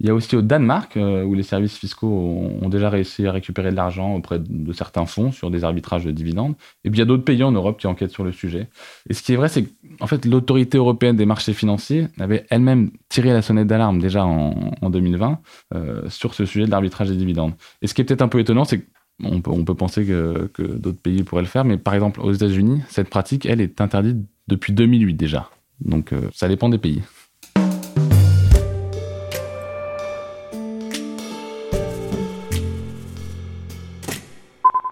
Il 0.00 0.06
y 0.06 0.10
a 0.10 0.14
aussi 0.14 0.36
au 0.36 0.42
Danemark, 0.42 0.96
euh, 0.96 1.24
où 1.24 1.34
les 1.34 1.42
services 1.42 1.76
fiscaux 1.76 2.06
ont, 2.62 2.68
déjà 2.68 2.90
réussi 2.90 3.26
à 3.26 3.32
récupérer 3.32 3.70
de 3.70 3.76
l'argent 3.76 4.14
auprès 4.14 4.38
de 4.38 4.72
certains 4.72 5.06
fonds 5.06 5.32
sur 5.32 5.50
des 5.50 5.64
arbitrages 5.64 6.04
de 6.04 6.10
dividendes. 6.10 6.54
Et 6.84 6.90
puis 6.90 6.98
il 6.98 7.00
y 7.00 7.02
a 7.02 7.06
d'autres 7.06 7.24
pays 7.24 7.42
en 7.42 7.52
Europe 7.52 7.78
qui 7.78 7.86
enquêtent 7.86 8.10
sur 8.10 8.24
le 8.24 8.32
sujet. 8.32 8.68
Et 9.08 9.14
ce 9.14 9.22
qui 9.22 9.32
est 9.32 9.36
vrai, 9.36 9.48
c'est 9.48 9.66
qu'en 9.98 10.06
fait, 10.06 10.26
l'autorité 10.26 10.76
européenne 10.76 11.16
des 11.16 11.24
marchés 11.24 11.54
financiers 11.54 12.08
avait 12.18 12.44
elle-même 12.50 12.90
tiré 13.08 13.32
la 13.32 13.40
sonnette 13.40 13.68
d'alarme 13.68 13.98
déjà 13.98 14.26
en, 14.26 14.90
2020 14.90 15.40
euh, 15.74 16.08
sur 16.10 16.34
ce 16.34 16.44
sujet 16.44 16.66
de 16.66 16.70
l'arbitrage 16.70 17.08
des 17.08 17.16
dividendes. 17.16 17.54
Et 17.80 17.86
ce 17.86 17.94
qui 17.94 18.02
est 18.02 18.04
peut-être 18.04 18.22
un 18.22 18.28
peu 18.28 18.38
étonnant, 18.38 18.64
c'est 18.64 18.86
qu'on 19.22 19.40
peut, 19.40 19.50
on 19.50 19.64
peut 19.64 19.74
penser 19.74 20.04
que, 20.04 20.50
d'autres 20.76 21.00
pays 21.00 21.22
pourraient 21.22 21.42
le 21.42 21.48
faire, 21.48 21.64
mais 21.64 21.78
par 21.78 21.94
exemple, 21.94 22.20
aux 22.20 22.32
États-Unis, 22.32 22.82
cette 22.88 23.08
pratique, 23.08 23.46
elle, 23.46 23.62
est 23.62 23.80
interdite 23.80 24.18
depuis 24.46 24.72
2008 24.74 25.14
déjà. 25.14 25.50
Donc 25.80 26.12
euh, 26.12 26.28
ça 26.32 26.48
dépend 26.48 26.68
des 26.68 26.78
pays. 26.78 27.02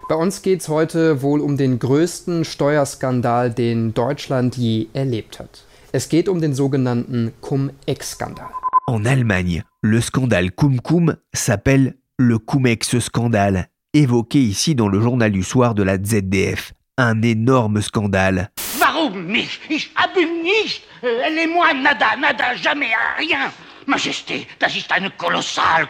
Bei 0.07 0.13
uns 0.13 0.43
geht 0.43 0.61
es 0.61 0.69
heute 0.69 1.23
wohl 1.23 1.41
um 1.41 1.57
den 1.57 1.79
größten 1.79 2.45
Steuerskandal, 2.45 3.51
den 3.51 3.95
Deutschland 3.95 4.55
je 4.55 4.85
erlebt 4.93 5.39
hat. 5.39 5.63
Es 5.93 6.09
geht 6.09 6.29
um 6.29 6.41
den 6.41 6.53
sogenannten 6.53 7.33
Cum-Ex-Skandal. 7.41 8.49
En 8.85 9.07
Allemagne, 9.07 9.63
le 9.81 9.99
scandale 10.01 10.51
Cum-Cum 10.51 11.15
s'appelle 11.33 11.95
le 12.17 12.37
Cum-Ex-Skandal, 12.37 13.67
évoqué 13.93 14.41
ici 14.41 14.75
dans 14.75 14.89
le 14.89 15.01
journal 15.01 15.31
du 15.31 15.41
soir 15.41 15.73
de 15.73 15.81
la 15.81 15.97
ZDF. 15.97 16.73
Un 16.99 17.23
énorme 17.23 17.81
scandale. 17.81 18.51
Warum 18.79 19.25
nicht? 19.25 19.59
Ich 19.69 19.89
habe 19.95 20.19
nicht. 20.43 20.83
Elle 21.01 21.47
moi 21.47 21.73
nada, 21.73 22.15
nada, 22.15 22.55
jamais, 22.55 22.93
rien. 23.17 23.49
Majesté, 23.87 24.47
das 24.59 24.75
ist 24.75 24.91
eine 24.91 25.11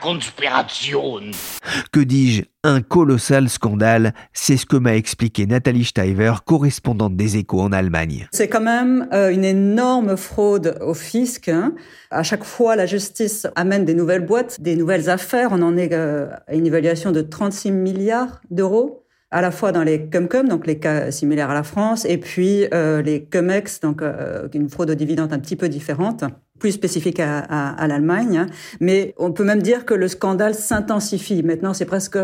Konspiration. 0.01 1.31
Que 1.91 2.01
dis-je? 2.01 2.43
Un 2.63 2.81
colossal 2.81 3.47
scandale, 3.47 4.13
c'est 4.33 4.57
ce 4.57 4.65
que 4.65 4.75
m'a 4.75 4.95
expliqué 4.95 5.45
Nathalie 5.45 5.85
Steiver, 5.85 6.33
correspondante 6.45 7.15
des 7.15 7.37
échos 7.37 7.61
en 7.61 7.71
Allemagne. 7.71 8.27
C'est 8.31 8.49
quand 8.49 8.61
même 8.61 9.07
euh, 9.13 9.29
une 9.29 9.45
énorme 9.45 10.17
fraude 10.17 10.77
au 10.81 10.93
fisc. 10.93 11.47
Hein. 11.47 11.73
À 12.09 12.23
chaque 12.23 12.43
fois, 12.43 12.75
la 12.75 12.87
justice 12.87 13.47
amène 13.55 13.85
des 13.85 13.93
nouvelles 13.93 14.25
boîtes, 14.25 14.59
des 14.59 14.75
nouvelles 14.75 15.09
affaires. 15.09 15.49
On 15.51 15.61
en 15.61 15.77
est 15.77 15.93
euh, 15.93 16.27
à 16.47 16.55
une 16.55 16.65
évaluation 16.65 17.11
de 17.11 17.21
36 17.21 17.71
milliards 17.71 18.41
d'euros 18.49 19.04
à 19.32 19.41
la 19.41 19.51
fois 19.51 19.72
dans 19.72 19.84
les 19.84 20.08
CumCum, 20.08 20.48
donc 20.48 20.67
les 20.67 20.79
cas 20.79 21.12
similaires 21.12 21.50
à 21.50 21.53
la 21.53 21.63
France, 21.63 22.05
et 22.05 22.17
puis 22.17 22.67
euh, 22.74 23.01
les 23.01 23.24
CumEx, 23.25 23.82
donc 23.82 24.01
une 24.53 24.70
fraude 24.70 24.91
aux 24.91 24.96
dividendes 24.96 25.34
un 25.34 25.39
petit 25.39 25.55
peu 25.55 25.70
différente 25.70 26.24
plus 26.60 26.72
spécifique 26.72 27.20
à, 27.20 27.39
à, 27.39 27.86
l'Allemagne. 27.86 28.46
Mais 28.79 29.13
on 29.17 29.34
peut 29.34 29.44
même 29.44 29.62
dire 29.62 29.84
que 29.84 29.94
le 29.94 30.08
scandale 30.08 30.55
s'intensifie. 30.55 31.44
Maintenant, 31.44 31.74
c'est 31.74 31.84
presque 31.84 32.17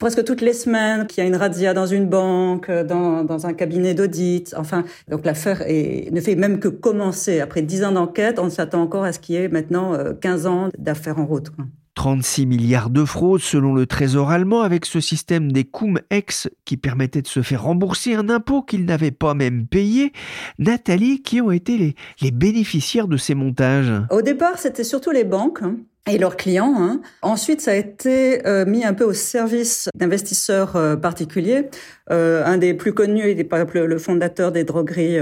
presque 0.00 0.24
toutes 0.24 0.40
les 0.40 0.54
semaines 0.54 1.06
qu'il 1.06 1.22
y 1.22 1.24
a 1.24 1.28
une 1.28 1.36
razzia 1.36 1.74
dans 1.74 1.86
une 1.86 2.08
banque, 2.08 2.70
dans, 2.70 3.22
dans 3.22 3.46
un 3.46 3.52
cabinet 3.52 3.94
d'audit. 3.94 4.52
Enfin, 4.56 4.84
donc 5.08 5.24
l'affaire 5.24 5.62
ne 5.68 6.20
fait 6.20 6.34
même 6.34 6.58
que 6.58 6.68
commencer. 6.68 7.38
Après 7.38 7.62
dix 7.62 7.84
ans 7.84 7.92
d'enquête, 7.92 8.40
on 8.40 8.50
s'attend 8.50 8.82
encore 8.82 9.04
à 9.04 9.12
ce 9.12 9.20
qu'il 9.20 9.36
y 9.36 9.38
ait 9.38 9.48
maintenant 9.48 9.94
15 10.20 10.46
euh, 10.46 10.48
ans 10.48 10.68
d'affaires 10.78 11.18
en 11.18 11.26
route. 11.26 11.52
36 12.00 12.46
milliards 12.46 12.88
de 12.88 13.04
fraudes 13.04 13.42
selon 13.42 13.74
le 13.74 13.84
Trésor 13.84 14.30
allemand 14.30 14.62
avec 14.62 14.86
ce 14.86 15.00
système 15.00 15.52
des 15.52 15.64
Cum-Ex 15.64 16.48
qui 16.64 16.78
permettait 16.78 17.20
de 17.20 17.26
se 17.26 17.42
faire 17.42 17.64
rembourser 17.64 18.14
un 18.14 18.30
impôt 18.30 18.62
qu'ils 18.62 18.86
n'avaient 18.86 19.10
pas 19.10 19.34
même 19.34 19.66
payé. 19.66 20.14
Nathalie, 20.58 21.20
qui 21.20 21.42
ont 21.42 21.50
été 21.50 21.94
les, 22.22 22.30
bénéficiaires 22.30 23.06
de 23.06 23.18
ces 23.18 23.34
montages? 23.34 23.92
Au 24.08 24.22
départ, 24.22 24.58
c'était 24.58 24.82
surtout 24.82 25.10
les 25.10 25.24
banques. 25.24 25.60
Hein 25.60 25.76
et 26.08 26.18
leurs 26.18 26.36
clients. 26.36 26.74
Hein. 26.78 27.00
Ensuite, 27.22 27.60
ça 27.60 27.72
a 27.72 27.74
été 27.74 28.46
euh, 28.46 28.64
mis 28.64 28.84
un 28.84 28.94
peu 28.94 29.04
au 29.04 29.12
service 29.12 29.88
d'investisseurs 29.94 30.76
euh, 30.76 30.96
particuliers. 30.96 31.68
Euh, 32.10 32.44
un 32.44 32.58
des 32.58 32.74
plus 32.74 32.92
connus 32.92 33.28
est 33.28 33.44
par 33.44 33.60
exemple 33.60 33.80
le 33.80 33.98
fondateur 33.98 34.52
des 34.52 34.64
drogueries 34.64 35.18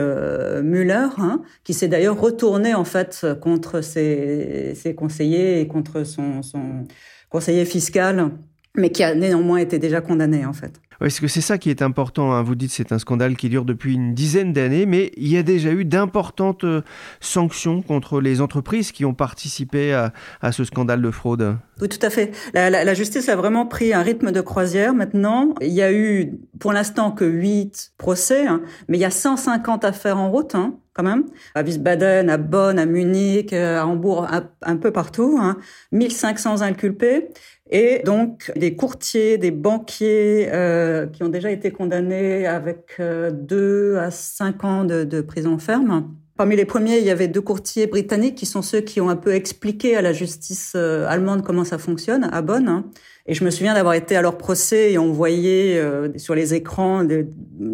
Müller, 0.63 1.09
hein, 1.19 1.43
qui 1.65 1.75
s'est 1.75 1.89
d'ailleurs 1.89 2.21
retourné 2.21 2.75
en 2.75 2.85
fait 2.85 3.27
contre 3.41 3.81
ses, 3.81 4.75
ses 4.75 4.95
conseillers 4.95 5.61
et 5.61 5.69
contre 5.69 6.05
son, 6.05 6.43
son 6.43 6.85
conseiller 7.29 7.65
fiscal 7.65 8.31
mais 8.75 8.91
qui 8.91 9.03
a 9.03 9.15
néanmoins 9.15 9.59
été 9.59 9.79
déjà 9.79 10.01
condamné 10.01 10.47
en 10.47 10.53
fait. 10.53 10.81
Est-ce 11.01 11.21
que 11.21 11.29
c'est 11.29 11.41
ça 11.41 11.59
qui 11.59 11.71
est 11.71 11.83
important 11.83 12.33
hein. 12.33 12.43
Vous 12.43 12.55
dites 12.55 12.71
c'est 12.71 12.93
un 12.93 12.99
scandale 12.99 13.37
qui 13.37 13.49
dure 13.49 13.65
depuis 13.65 13.95
une 13.95 14.15
dizaine 14.15 14.53
d'années, 14.53 14.87
mais 14.87 15.13
il 15.17 15.29
y 15.29 15.37
a 15.37 15.43
déjà 15.43 15.71
eu 15.71 15.85
d'importantes 15.85 16.65
euh, 16.65 16.83
sanctions 17.21 17.83
contre 17.83 18.21
les 18.21 18.41
entreprises 18.41 18.91
qui 18.93 19.05
ont 19.05 19.15
participé 19.15 19.93
à, 19.93 20.53
ce 20.53 20.65
scandale 20.65 21.03
de 21.03 21.11
fraude. 21.11 21.57
Oui, 21.81 21.89
tout 21.89 22.05
à 22.05 22.11
fait. 22.11 22.33
La, 22.55 22.95
justice 22.95 23.29
a 23.29 23.37
vraiment 23.37 23.67
pris 23.67 23.93
un 23.93 24.03
rythme 24.03 24.33
de 24.33 24.41
croisière 24.41 24.95
maintenant. 24.95 25.55
Il 25.61 25.73
y 25.73 25.83
a 25.83 25.93
eu 25.93 26.39
pour 26.59 26.73
l'instant 26.73 27.13
que 27.13 27.25
8 27.25 27.93
procès, 27.99 28.47
hein, 28.47 28.63
mais 28.89 28.99
il 28.99 29.01
y 29.01 29.05
a 29.05 29.11
150 29.11 29.85
affaires 29.85 30.19
en 30.19 30.31
route. 30.31 30.55
Hein 30.55 30.79
quand 30.99 31.05
même, 31.05 31.27
à 31.55 31.63
Wiesbaden, 31.63 32.29
à 32.29 32.39
Bonn, 32.39 32.77
à 32.77 32.85
Munich, 32.85 33.53
euh, 33.53 33.79
à 33.79 33.87
Hambourg, 33.87 34.27
un, 34.63 34.77
peu 34.77 34.91
partout, 34.91 35.39
hein, 35.41 35.57
1500 35.93 36.63
inculpés. 36.63 37.29
Et 37.71 38.03
donc 38.05 38.51
des 38.57 38.75
courtiers, 38.75 39.37
des 39.39 39.51
banquiers 39.51 40.49
euh, 40.53 41.07
qui 41.07 41.23
ont 41.23 41.29
déjà 41.29 41.51
été 41.51 41.71
condamnés 41.71 42.47
avec 42.47 42.97
euh, 42.99 43.31
deux 43.31 43.97
à 43.97 44.11
cinq 44.11 44.65
ans 44.65 44.85
de, 44.85 45.05
de, 45.05 45.21
prison 45.21 45.59
ferme. 45.59 46.15
Parmi 46.39 46.55
les 46.55 46.65
premiers, 46.65 46.99
il 46.99 47.05
y 47.05 47.11
avait 47.11 47.27
deux 47.27 47.41
courtiers 47.41 47.89
britanniques 47.89 48.37
qui 48.37 48.47
sont 48.47 48.63
ceux 48.63 48.81
qui 48.81 49.01
ont 49.01 49.09
un 49.09 49.17
peu 49.17 49.35
expliqué 49.35 49.97
à 49.97 50.03
la 50.03 50.13
justice 50.13 50.75
euh, 50.77 51.05
allemande 51.09 51.43
comment 51.43 51.65
ça 51.65 51.79
fonctionne 51.79 52.29
à 52.33 52.43
Bonn. 52.43 52.69
Hein. 52.69 52.85
Et 53.27 53.35
je 53.35 53.45
me 53.45 53.51
souviens 53.51 53.75
d'avoir 53.75 53.95
été 53.95 54.15
à 54.15 54.23
leur 54.23 54.39
procès 54.39 54.93
et 54.93 54.99
on 54.99 55.13
voyait 55.13 55.77
euh, 55.79 56.09
sur 56.17 56.37
les 56.37 56.55
écrans 56.55 57.05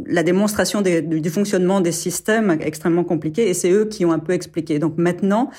la 0.07 0.23
démonstration 0.23 0.81
du 0.81 1.31
fonctionnement 1.31 1.83
des 1.83 1.93
systèmes 1.93 2.57
extrêmement 2.61 3.05
compliqués 3.05 3.51
et 3.51 3.55
c'est 3.55 3.71
eux 3.71 3.85
qui 3.85 4.07
ont 4.07 4.13
un 4.13 4.19
peu 4.19 4.33
expliqué. 4.33 4.79
Donc 4.79 4.97
maintenant, 4.97 5.51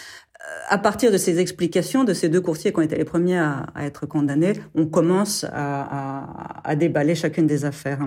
à 0.67 0.77
partir 0.77 1.11
de 1.11 1.17
ces 1.17 1.39
explications 1.39 2.03
de 2.03 2.13
ces 2.13 2.29
deux 2.29 2.41
courtiers 2.41 2.71
qui 2.71 2.79
ont 2.79 2.83
été 2.83 2.95
les 2.95 3.05
premiers 3.05 3.37
à, 3.37 3.67
être 3.81 4.05
condamnés, 4.05 4.53
on 4.73 4.85
commence 4.85 5.45
à, 5.51 6.75
déballer 6.75 7.15
chacune 7.15 7.47
des 7.47 7.65
affaires. 7.65 7.99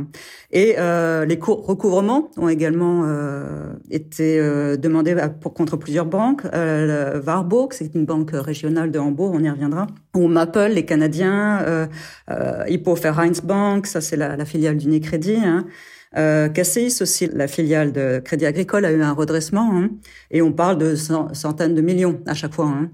Et 0.50 0.74
euh, 0.78 1.24
les 1.24 1.38
recouvrements 1.40 2.30
ont 2.36 2.48
également 2.48 3.04
euh, 3.06 3.72
été 3.90 4.38
euh, 4.38 4.76
demandés 4.76 5.16
pour, 5.40 5.54
contre 5.54 5.76
plusieurs 5.76 6.06
banques. 6.06 6.42
Warburg, 6.44 7.72
c'est 7.72 7.94
une 7.94 8.04
banque 8.04 8.30
régionale 8.32 8.90
de 8.90 8.98
Hambourg, 8.98 9.32
on 9.34 9.42
y 9.42 9.48
reviendra. 9.48 9.86
Ou 10.14 10.26
Maple, 10.26 10.72
les 10.72 10.84
Canadiens. 10.84 11.64
Euh, 12.30 12.64
Hippo 12.68 12.96
Bank, 13.44 13.86
ça 13.86 14.00
c'est 14.00 14.16
la, 14.16 14.44
filiale 14.44 14.76
d'Unicredit. 14.76 15.38
Hein. 15.44 15.66
Euh, 16.16 16.48
Cassis 16.48 17.02
aussi, 17.02 17.28
la 17.32 17.48
filiale 17.48 17.92
de 17.92 18.20
Crédit 18.24 18.46
Agricole, 18.46 18.84
a 18.84 18.92
eu 18.92 19.02
un 19.02 19.12
redressement, 19.12 19.70
hein, 19.74 19.90
et 20.30 20.42
on 20.42 20.52
parle 20.52 20.78
de 20.78 20.94
centaines 20.94 21.74
de 21.74 21.80
millions 21.80 22.20
à 22.26 22.34
chaque 22.34 22.54
fois. 22.54 22.66
Hein. 22.66 22.90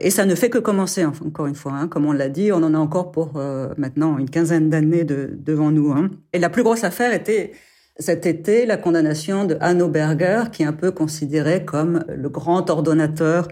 Et 0.00 0.10
ça 0.10 0.24
ne 0.24 0.34
fait 0.34 0.50
que 0.50 0.58
commencer, 0.58 1.04
encore 1.04 1.46
une 1.46 1.54
fois. 1.54 1.72
Hein. 1.72 1.88
Comme 1.88 2.06
on 2.06 2.12
l'a 2.12 2.28
dit, 2.28 2.50
on 2.52 2.56
en 2.56 2.74
a 2.74 2.78
encore 2.78 3.12
pour 3.12 3.36
euh, 3.36 3.68
maintenant 3.76 4.18
une 4.18 4.28
quinzaine 4.28 4.68
d'années 4.68 5.04
de, 5.04 5.30
devant 5.32 5.70
nous. 5.70 5.92
Hein. 5.92 6.10
Et 6.32 6.40
la 6.40 6.50
plus 6.50 6.64
grosse 6.64 6.82
affaire 6.82 7.14
était 7.14 7.52
cet 7.98 8.26
été 8.26 8.66
la 8.66 8.76
condamnation 8.76 9.44
de 9.44 9.56
Hanno 9.60 9.88
Berger, 9.88 10.44
qui 10.50 10.64
est 10.64 10.66
un 10.66 10.72
peu 10.72 10.90
considéré 10.90 11.64
comme 11.64 12.04
le 12.08 12.28
grand 12.28 12.68
ordonnateur 12.68 13.46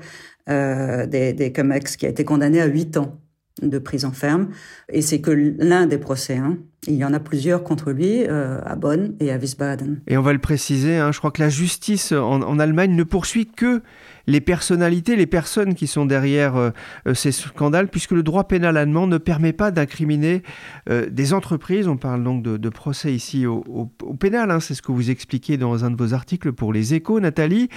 euh, 0.49 1.07
des, 1.07 1.33
des 1.33 1.53
COMEX, 1.53 1.97
qui 1.97 2.07
a 2.07 2.09
été 2.09 2.25
condamné 2.25 2.61
à 2.61 2.67
huit 2.67 2.97
ans 2.97 3.21
de 3.63 3.79
prison 3.79 4.11
ferme. 4.11 4.49
Et 4.89 5.03
c'est 5.03 5.21
que 5.21 5.31
l'un 5.31 5.87
des 5.87 5.99
procès. 5.99 6.37
Hein. 6.37 6.59
Il 6.87 6.95
y 6.95 7.05
en 7.05 7.13
a 7.13 7.21
plusieurs 7.21 7.63
contre 7.63 7.91
lui 7.91 8.25
euh, 8.27 8.59
à 8.65 8.75
Bonn 8.75 9.15
et 9.21 9.31
à 9.31 9.37
Wiesbaden. 9.37 10.01
Et 10.07 10.17
on 10.17 10.23
va 10.23 10.33
le 10.33 10.39
préciser, 10.39 10.97
hein, 10.97 11.13
je 11.13 11.19
crois 11.19 11.31
que 11.31 11.43
la 11.43 11.51
justice 11.51 12.13
en, 12.13 12.41
en 12.41 12.59
Allemagne 12.59 12.95
ne 12.95 13.03
poursuit 13.03 13.47
que 13.47 13.83
les 14.27 14.41
personnalités, 14.41 15.17
les 15.17 15.27
personnes 15.27 15.75
qui 15.75 15.87
sont 15.87 16.07
derrière 16.07 16.57
euh, 16.57 16.71
euh, 17.07 17.15
ces 17.15 17.33
scandales, 17.33 17.89
puisque 17.89 18.13
le 18.13 18.23
droit 18.23 18.45
pénal 18.45 18.77
allemand 18.77 19.07
ne 19.07 19.19
permet 19.19 19.53
pas 19.53 19.71
d'incriminer 19.71 20.43
euh, 20.89 21.07
des 21.11 21.33
entreprises. 21.33 21.89
On 21.89 21.97
parle 21.97 22.23
donc 22.25 22.43
de, 22.43 22.69
procès 22.71 23.13
ici 23.13 23.47
au, 23.47 23.91
pénal, 24.19 24.51
hein. 24.51 24.61
c'est 24.61 24.75
ce 24.75 24.83
que 24.83 24.93
vous 24.93 25.11
expliquez 25.11 25.57
dans 25.57 25.85
un 25.85 25.91
de 25.91 25.97
vos 25.97 26.15
articles 26.15 26.53
pour 26.53 26.73
les 26.73 26.95
échos, 26.95 27.19
Nathalie. 27.19 27.69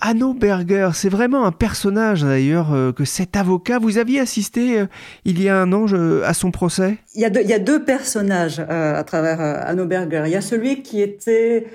Anno 0.00 0.34
Berger, 0.34 0.90
c'est 0.92 1.08
vraiment 1.08 1.46
un 1.46 1.52
personnage 1.52 2.22
d'ailleurs 2.22 2.94
que 2.94 3.04
cet 3.04 3.36
avocat, 3.36 3.78
vous 3.78 3.96
aviez 3.96 4.20
assisté 4.20 4.84
il 5.24 5.42
y 5.42 5.48
a 5.48 5.60
un 5.60 5.72
an 5.72 5.86
à 6.24 6.34
son 6.34 6.50
procès? 6.50 6.98
Il 7.14 7.22
y, 7.22 7.24
a 7.24 7.58
deux, 7.58 7.84
personnages 7.84 8.60
à 8.60 9.02
travers 9.04 9.40
Anno 9.40 9.86
Berger. 9.86 10.24
Il 10.26 10.32
y 10.32 10.36
a 10.36 10.40
celui 10.40 10.82
qui 10.82 11.00
était 11.00 11.66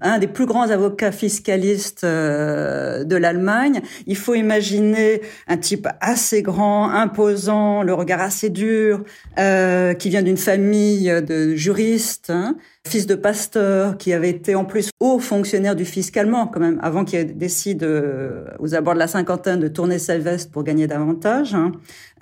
un 0.00 0.18
des 0.18 0.26
plus 0.26 0.46
grands 0.46 0.70
avocats 0.70 1.12
fiscalistes 1.12 2.04
euh, 2.04 3.04
de 3.04 3.16
l'Allemagne. 3.16 3.80
Il 4.06 4.16
faut 4.16 4.34
imaginer 4.34 5.22
un 5.48 5.56
type 5.56 5.88
assez 6.00 6.42
grand, 6.42 6.90
imposant, 6.90 7.82
le 7.82 7.94
regard 7.94 8.20
assez 8.20 8.50
dur, 8.50 9.04
euh, 9.38 9.94
qui 9.94 10.10
vient 10.10 10.22
d'une 10.22 10.36
famille 10.36 11.12
de 11.22 11.54
juristes, 11.54 12.30
hein, 12.30 12.56
fils 12.86 13.06
de 13.06 13.14
pasteur, 13.14 13.96
qui 13.96 14.12
avait 14.12 14.30
été 14.30 14.54
en 14.54 14.64
plus 14.64 14.90
haut 15.00 15.18
fonctionnaire 15.18 15.76
du 15.76 15.84
fisc 15.84 16.16
allemand 16.16 16.46
quand 16.46 16.60
même, 16.60 16.78
avant 16.82 17.04
qu'il 17.04 17.36
décide 17.36 17.84
euh, 17.84 18.44
aux 18.58 18.74
abords 18.74 18.94
de 18.94 18.98
la 18.98 19.08
cinquantaine 19.08 19.60
de 19.60 19.68
tourner 19.68 19.98
sa 19.98 20.18
veste 20.18 20.50
pour 20.50 20.64
gagner 20.64 20.86
davantage. 20.86 21.54
Hein. 21.54 21.72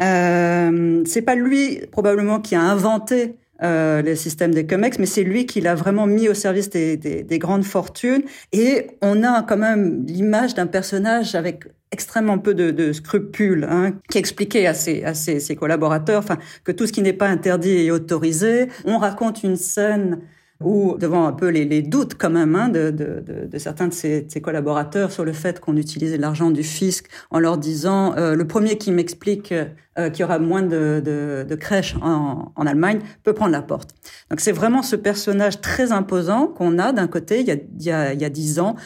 Euh, 0.02 1.02
c'est 1.06 1.22
pas 1.22 1.34
lui 1.34 1.80
probablement 1.90 2.40
qui 2.40 2.54
a 2.54 2.62
inventé 2.62 3.36
euh, 3.62 4.02
les 4.02 4.16
systèmes 4.16 4.54
des 4.54 4.66
COMEX, 4.66 4.98
mais 4.98 5.06
c'est 5.06 5.22
lui 5.22 5.46
qui 5.46 5.60
l'a 5.60 5.74
vraiment 5.74 6.06
mis 6.06 6.28
au 6.28 6.34
service 6.34 6.70
des, 6.70 6.96
des, 6.96 7.22
des, 7.22 7.38
grandes 7.38 7.64
fortunes. 7.64 8.22
Et 8.52 8.86
on 9.02 9.22
a 9.22 9.42
quand 9.42 9.58
même 9.58 10.04
l'image 10.06 10.54
d'un 10.54 10.66
personnage 10.66 11.34
avec 11.34 11.64
extrêmement 11.92 12.38
peu 12.38 12.54
de, 12.54 12.70
de 12.70 12.92
scrupules, 12.92 13.66
hein, 13.68 13.92
qui 14.08 14.18
expliquait 14.18 14.66
à 14.66 14.74
ses, 14.74 15.04
à 15.04 15.14
ses, 15.14 15.40
ses 15.40 15.56
collaborateurs, 15.56 16.24
que 16.64 16.72
tout 16.72 16.86
ce 16.86 16.92
qui 16.92 17.02
n'est 17.02 17.12
pas 17.12 17.28
interdit 17.28 17.86
est 17.86 17.90
autorisé. 17.90 18.68
On 18.84 18.98
raconte 18.98 19.42
une 19.42 19.56
scène 19.56 20.20
ou 20.62 20.96
devant 20.98 21.26
un 21.26 21.32
peu 21.32 21.48
les, 21.48 21.64
les 21.64 21.82
doutes 21.82 22.14
quand 22.14 22.30
même 22.30 22.54
hein, 22.54 22.68
de, 22.68 22.90
de, 22.90 23.22
de, 23.46 23.58
certains 23.58 23.88
de 23.88 23.94
ses, 23.94 24.26
ses, 24.28 24.40
collaborateurs 24.40 25.10
sur 25.10 25.24
le 25.24 25.32
fait 25.32 25.58
qu'on 25.58 25.76
utilisait 25.76 26.18
l'argent 26.18 26.50
du 26.50 26.62
fisc 26.62 27.06
en 27.30 27.38
leur 27.38 27.56
disant 27.56 28.14
euh, 28.16 28.34
le 28.34 28.46
premier 28.46 28.76
qui 28.76 28.92
m'explique 28.92 29.54
euh, 30.00 30.10
qu'il 30.10 30.20
y 30.20 30.24
aura 30.24 30.38
moins 30.38 30.62
de, 30.62 31.56
crèches 31.58 31.96
en, 32.02 32.52
Allemagne 32.66 33.00
peut 33.22 33.32
prendre 33.32 33.52
la 33.52 33.62
porte. 33.62 33.94
Donc 34.30 34.40
c'est 34.40 34.52
vraiment 34.52 34.82
ce 34.82 34.96
personnage 34.96 35.60
très 35.60 35.92
imposant 35.92 36.46
qu'on 36.46 36.78
a 36.78 36.92
d'un 36.92 37.06
côté 37.06 37.40
il 37.40 37.46
y 37.82 37.90
a, 37.90 38.12
il 38.12 38.60
ans 38.60 38.76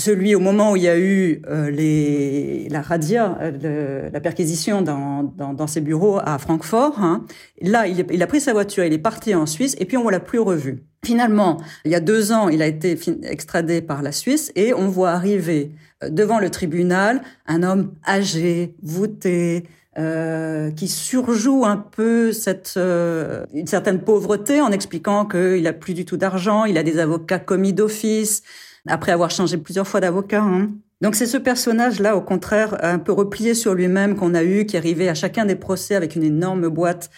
celui 0.00 0.34
au 0.34 0.40
moment 0.40 0.72
où 0.72 0.76
il 0.76 0.82
y 0.82 0.88
a 0.88 0.98
eu 0.98 1.42
euh, 1.48 2.68
la 2.70 2.82
radia, 2.82 3.38
euh, 3.42 4.08
la 4.10 4.20
perquisition 4.20 4.82
dans, 4.82 5.66
ses 5.66 5.80
bureaux 5.80 6.18
à 6.24 6.38
Francfort. 6.38 6.98
Hein. 6.98 7.26
Là, 7.60 7.86
il, 7.86 8.04
il, 8.10 8.22
a 8.22 8.26
pris 8.26 8.40
sa 8.40 8.52
voiture, 8.52 8.82
il 8.84 8.92
est 8.92 8.98
parti 8.98 9.34
en 9.34 9.46
Suisse, 9.46 9.76
et 9.78 9.84
puis 9.84 9.96
on 9.96 10.04
ne 10.04 10.10
l'a 10.10 10.20
plus 10.20 10.38
revu. 10.38 10.84
Finalement, 11.04 11.60
il 11.84 11.92
y 11.92 11.94
a 11.94 12.00
deux 12.00 12.32
ans, 12.32 12.48
il 12.48 12.62
a 12.62 12.66
été 12.66 12.98
extradé 13.22 13.82
par 13.82 14.02
la 14.02 14.12
Suisse, 14.12 14.50
et 14.56 14.74
on 14.74 14.88
voit 14.88 15.10
arriver 15.10 15.72
euh, 16.02 16.08
devant 16.08 16.40
le 16.40 16.50
tribunal 16.50 17.20
un 17.46 17.62
homme 17.62 17.92
âgé, 18.06 18.74
voûté, 18.82 19.64
euh, 19.98 20.70
qui 20.70 20.86
surjoue 20.86 21.64
un 21.64 21.76
peu 21.76 22.32
cette 22.32 22.74
euh, 22.76 23.44
une 23.52 23.66
certaine 23.66 24.00
pauvreté 24.00 24.60
en 24.60 24.70
expliquant 24.70 25.26
qu'il 25.26 25.66
a 25.66 25.72
plus 25.72 25.94
du 25.94 26.04
tout 26.04 26.16
d'argent, 26.16 26.64
il 26.64 26.78
a 26.78 26.84
des 26.84 27.00
avocats 27.00 27.40
commis 27.40 27.72
d'office, 27.72 28.42
après 28.86 29.10
avoir 29.10 29.30
changé 29.30 29.56
plusieurs 29.56 29.88
fois 29.88 30.00
d'avocat. 30.00 30.42
Hein. 30.42 30.70
Donc 31.00 31.14
c'est 31.16 31.26
ce 31.26 31.38
personnage-là, 31.38 32.14
au 32.14 32.20
contraire, 32.20 32.76
un 32.84 32.98
peu 32.98 33.10
replié 33.10 33.54
sur 33.54 33.74
lui-même 33.74 34.14
qu'on 34.14 34.34
a 34.34 34.44
eu, 34.44 34.64
qui 34.64 34.76
arrivait 34.76 35.08
à 35.08 35.14
chacun 35.14 35.44
des 35.44 35.56
procès 35.56 35.94
avec 35.94 36.14
une 36.14 36.22
énorme 36.22 36.68
boîte 36.68 37.10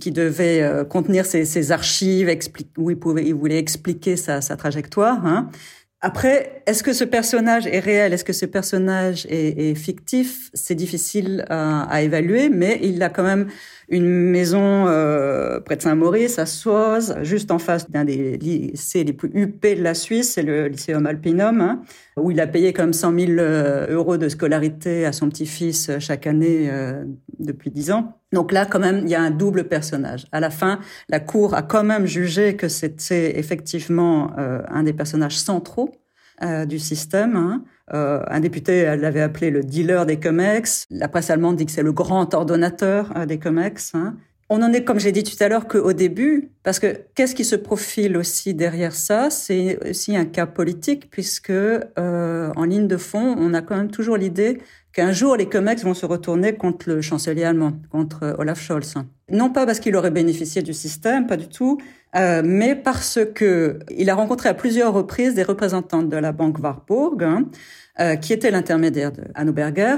qui 0.00 0.12
devait 0.12 0.62
euh, 0.62 0.84
contenir 0.84 1.26
ses, 1.26 1.72
archives, 1.72 2.34
où 2.78 2.90
il, 2.90 2.98
pouvait, 2.98 3.26
il 3.26 3.34
voulait 3.34 3.58
expliquer 3.58 4.16
sa, 4.16 4.40
sa 4.40 4.56
trajectoire. 4.56 5.26
Hein. 5.26 5.50
Après, 6.02 6.62
est-ce 6.66 6.82
que 6.82 6.92
ce 6.92 7.04
personnage 7.04 7.66
est 7.66 7.80
réel? 7.80 8.12
Est-ce 8.12 8.24
que 8.24 8.34
ce 8.34 8.46
personnage 8.46 9.26
est, 9.30 9.74
fictif? 9.74 10.50
C'est 10.52 10.74
difficile 10.74 11.44
à, 11.48 11.84
à, 11.84 12.02
évaluer, 12.02 12.50
mais 12.50 12.78
il 12.82 13.02
a 13.02 13.08
quand 13.08 13.22
même 13.22 13.48
une 13.88 14.06
maison 14.06 14.86
euh, 14.88 15.60
près 15.60 15.76
de 15.76 15.82
Saint-Maurice, 15.82 16.38
à 16.38 16.46
Soise, 16.46 17.18
juste 17.22 17.50
en 17.50 17.58
face 17.58 17.88
d'un 17.90 18.04
des 18.04 18.36
lycées 18.36 19.04
les 19.04 19.12
plus 19.12 19.30
huppés 19.32 19.76
de 19.76 19.82
la 19.82 19.94
Suisse, 19.94 20.32
c'est 20.32 20.42
le 20.42 20.66
Lycéum 20.66 21.06
Alpinum, 21.06 21.60
hein, 21.60 21.82
où 22.16 22.32
il 22.32 22.40
a 22.40 22.48
payé 22.48 22.72
comme 22.72 22.92
100 22.92 23.18
000 23.18 23.32
euh, 23.32 23.86
euros 23.90 24.16
de 24.16 24.28
scolarité 24.28 25.06
à 25.06 25.12
son 25.12 25.28
petit-fils 25.28 25.88
euh, 25.88 25.98
chaque 26.00 26.26
année 26.26 26.68
euh, 26.70 27.04
depuis 27.38 27.70
10 27.70 27.92
ans. 27.92 28.18
Donc 28.32 28.50
là, 28.50 28.66
quand 28.66 28.80
même, 28.80 29.02
il 29.04 29.08
y 29.08 29.14
a 29.14 29.22
un 29.22 29.30
double 29.30 29.64
personnage. 29.64 30.26
À 30.32 30.40
la 30.40 30.50
fin, 30.50 30.80
la 31.08 31.20
Cour 31.20 31.54
a 31.54 31.62
quand 31.62 31.84
même 31.84 32.06
jugé 32.06 32.56
que 32.56 32.68
c'était 32.68 33.38
effectivement 33.38 34.32
un 34.36 34.82
des 34.82 34.92
personnages 34.92 35.38
centraux 35.38 35.92
du 36.66 36.78
système. 36.78 37.36
Hein. 37.36 37.64
Euh, 37.94 38.22
un 38.28 38.40
député 38.40 38.96
l'avait 38.96 39.20
appelé 39.20 39.50
le 39.50 39.62
dealer 39.62 40.06
des 40.06 40.18
COMEX. 40.18 40.86
La 40.90 41.08
presse 41.08 41.30
allemande 41.30 41.56
dit 41.56 41.66
que 41.66 41.72
c'est 41.72 41.82
le 41.82 41.92
grand 41.92 42.34
ordonnateur 42.34 43.12
euh, 43.16 43.26
des 43.26 43.38
COMEX. 43.38 43.94
Hein. 43.94 44.16
On 44.48 44.62
en 44.62 44.72
est, 44.72 44.84
comme 44.84 45.00
j'ai 45.00 45.10
dit 45.10 45.24
tout 45.24 45.36
à 45.42 45.48
l'heure, 45.48 45.66
qu'au 45.66 45.92
début, 45.92 46.50
parce 46.62 46.78
que 46.78 46.96
qu'est-ce 47.14 47.34
qui 47.34 47.44
se 47.44 47.56
profile 47.56 48.16
aussi 48.16 48.54
derrière 48.54 48.94
ça? 48.94 49.28
C'est 49.30 49.78
aussi 49.88 50.16
un 50.16 50.24
cas 50.24 50.46
politique, 50.46 51.10
puisque 51.10 51.50
euh, 51.50 52.52
en 52.54 52.64
ligne 52.64 52.86
de 52.86 52.96
fond, 52.96 53.34
on 53.38 53.54
a 53.54 53.62
quand 53.62 53.76
même 53.76 53.90
toujours 53.90 54.16
l'idée 54.16 54.60
qu'un 54.92 55.12
jour 55.12 55.36
les 55.36 55.48
COMEX 55.48 55.82
vont 55.82 55.94
se 55.94 56.06
retourner 56.06 56.54
contre 56.54 56.88
le 56.88 57.02
chancelier 57.02 57.44
allemand, 57.44 57.72
contre 57.90 58.36
Olaf 58.38 58.60
Scholz. 58.60 58.94
Non 59.30 59.50
pas 59.50 59.66
parce 59.66 59.80
qu'il 59.80 59.96
aurait 59.96 60.12
bénéficié 60.12 60.62
du 60.62 60.72
système, 60.72 61.26
pas 61.26 61.36
du 61.36 61.48
tout, 61.48 61.78
euh, 62.14 62.42
mais 62.44 62.76
parce 62.76 63.18
que 63.34 63.80
il 63.90 64.08
a 64.08 64.14
rencontré 64.14 64.48
à 64.48 64.54
plusieurs 64.54 64.92
reprises 64.92 65.34
des 65.34 65.42
représentants 65.42 66.04
de 66.04 66.16
la 66.16 66.30
banque 66.30 66.58
Warburg, 66.62 67.24
hein, 67.24 67.46
euh, 67.98 68.14
qui 68.14 68.32
était 68.32 68.52
l'intermédiaire 68.52 69.10
de 69.10 69.22
Hannoberger, 69.34 69.96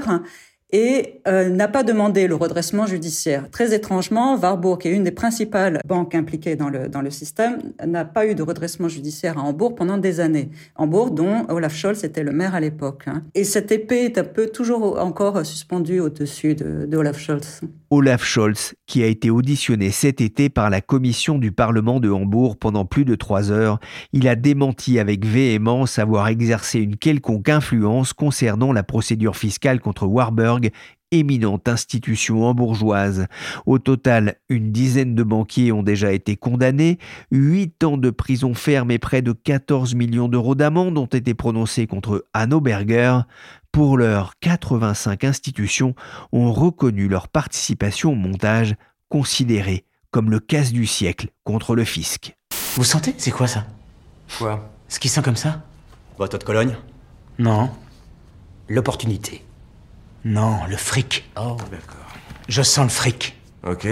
et 0.71 1.21
euh, 1.27 1.49
n'a 1.49 1.67
pas 1.67 1.83
demandé 1.83 2.27
le 2.27 2.33
redressement 2.33 2.87
judiciaire. 2.87 3.49
Très 3.51 3.73
étrangement, 3.73 4.35
Warburg, 4.35 4.81
qui 4.81 4.87
est 4.87 4.95
une 4.95 5.03
des 5.03 5.11
principales 5.11 5.79
banques 5.85 6.15
impliquées 6.15 6.55
dans 6.55 6.69
le, 6.69 6.89
dans 6.89 7.01
le 7.01 7.11
système, 7.11 7.59
n'a 7.85 8.05
pas 8.05 8.25
eu 8.25 8.33
de 8.33 8.41
redressement 8.41 8.87
judiciaire 8.87 9.37
à 9.37 9.41
Hambourg 9.41 9.75
pendant 9.75 9.97
des 9.97 10.19
années. 10.19 10.49
Hambourg, 10.75 11.11
dont 11.11 11.45
Olaf 11.49 11.75
Scholz 11.75 12.03
était 12.03 12.23
le 12.23 12.31
maire 12.31 12.55
à 12.55 12.59
l'époque. 12.59 13.03
Hein. 13.07 13.23
Et 13.35 13.43
cette 13.43 13.71
épée 13.71 14.05
est 14.05 14.17
un 14.17 14.23
peu 14.23 14.47
toujours 14.47 14.99
encore 14.99 15.45
suspendue 15.45 15.99
au-dessus 15.99 16.55
de, 16.55 16.85
de 16.85 16.97
Olaf 16.97 17.19
Scholz. 17.19 17.61
Olaf 17.91 18.23
Scholz, 18.23 18.75
qui 18.85 19.01
a 19.01 19.07
été 19.07 19.31
auditionné 19.31 19.89
cet 19.89 20.21
été 20.21 20.49
par 20.49 20.69
la 20.69 20.79
commission 20.79 21.39
du 21.39 21.51
Parlement 21.51 21.99
de 21.99 22.11
Hambourg 22.11 22.55
pendant 22.57 22.85
plus 22.85 23.03
de 23.03 23.15
trois 23.15 23.51
heures, 23.51 23.79
il 24.13 24.27
a 24.27 24.35
démenti 24.35 24.99
avec 24.99 25.25
véhémence 25.25 25.97
avoir 25.97 26.27
exercé 26.27 26.79
une 26.79 26.97
quelconque 26.97 27.49
influence 27.49 28.13
concernant 28.13 28.73
la 28.73 28.83
procédure 28.83 29.35
fiscale 29.35 29.79
contre 29.79 30.05
Warburg 30.05 30.69
éminente 31.11 31.67
institution 31.67 32.45
hambourgeoise. 32.45 33.27
Au 33.65 33.79
total, 33.79 34.35
une 34.49 34.71
dizaine 34.71 35.15
de 35.15 35.23
banquiers 35.23 35.71
ont 35.71 35.83
déjà 35.83 36.11
été 36.11 36.35
condamnés, 36.35 36.99
huit 37.31 37.83
ans 37.83 37.97
de 37.97 38.09
prison 38.09 38.53
ferme 38.53 38.91
et 38.91 38.99
près 38.99 39.21
de 39.21 39.31
14 39.31 39.95
millions 39.95 40.27
d'euros 40.27 40.55
d'amende 40.55 40.97
ont 40.97 41.05
été 41.05 41.33
prononcés 41.33 41.87
contre 41.87 42.25
Hanno 42.33 42.61
Berger. 42.61 43.19
Pour 43.71 43.97
l'heure, 43.97 44.33
85 44.41 45.23
institutions 45.23 45.95
ont 46.31 46.51
reconnu 46.51 47.07
leur 47.07 47.27
participation 47.27 48.11
au 48.11 48.15
montage, 48.15 48.75
considéré 49.09 49.85
comme 50.11 50.31
le 50.31 50.39
casse 50.39 50.71
du 50.71 50.87
siècle 50.87 51.29
contre 51.43 51.75
le 51.75 51.83
fisc. 51.83 52.35
Vous 52.75 52.83
sentez? 52.83 53.13
C'est 53.17 53.31
quoi 53.31 53.47
ça? 53.47 53.65
Quoi? 54.37 54.69
Ce 54.87 54.99
qui 54.99 55.07
sent 55.07 55.21
comme 55.21 55.35
ça? 55.35 55.63
Bateau 56.17 56.37
de 56.37 56.43
Cologne? 56.43 56.75
Non. 57.37 57.69
L'opportunité. 58.67 59.43
Non, 60.25 60.57
le 60.69 60.75
fric. 60.75 61.29
Oh, 61.37 61.55
d'accord. 61.71 62.13
Je 62.47 62.61
sens 62.61 62.85
le 62.85 62.89
fric. 62.89 63.35
Ok. 63.65 63.87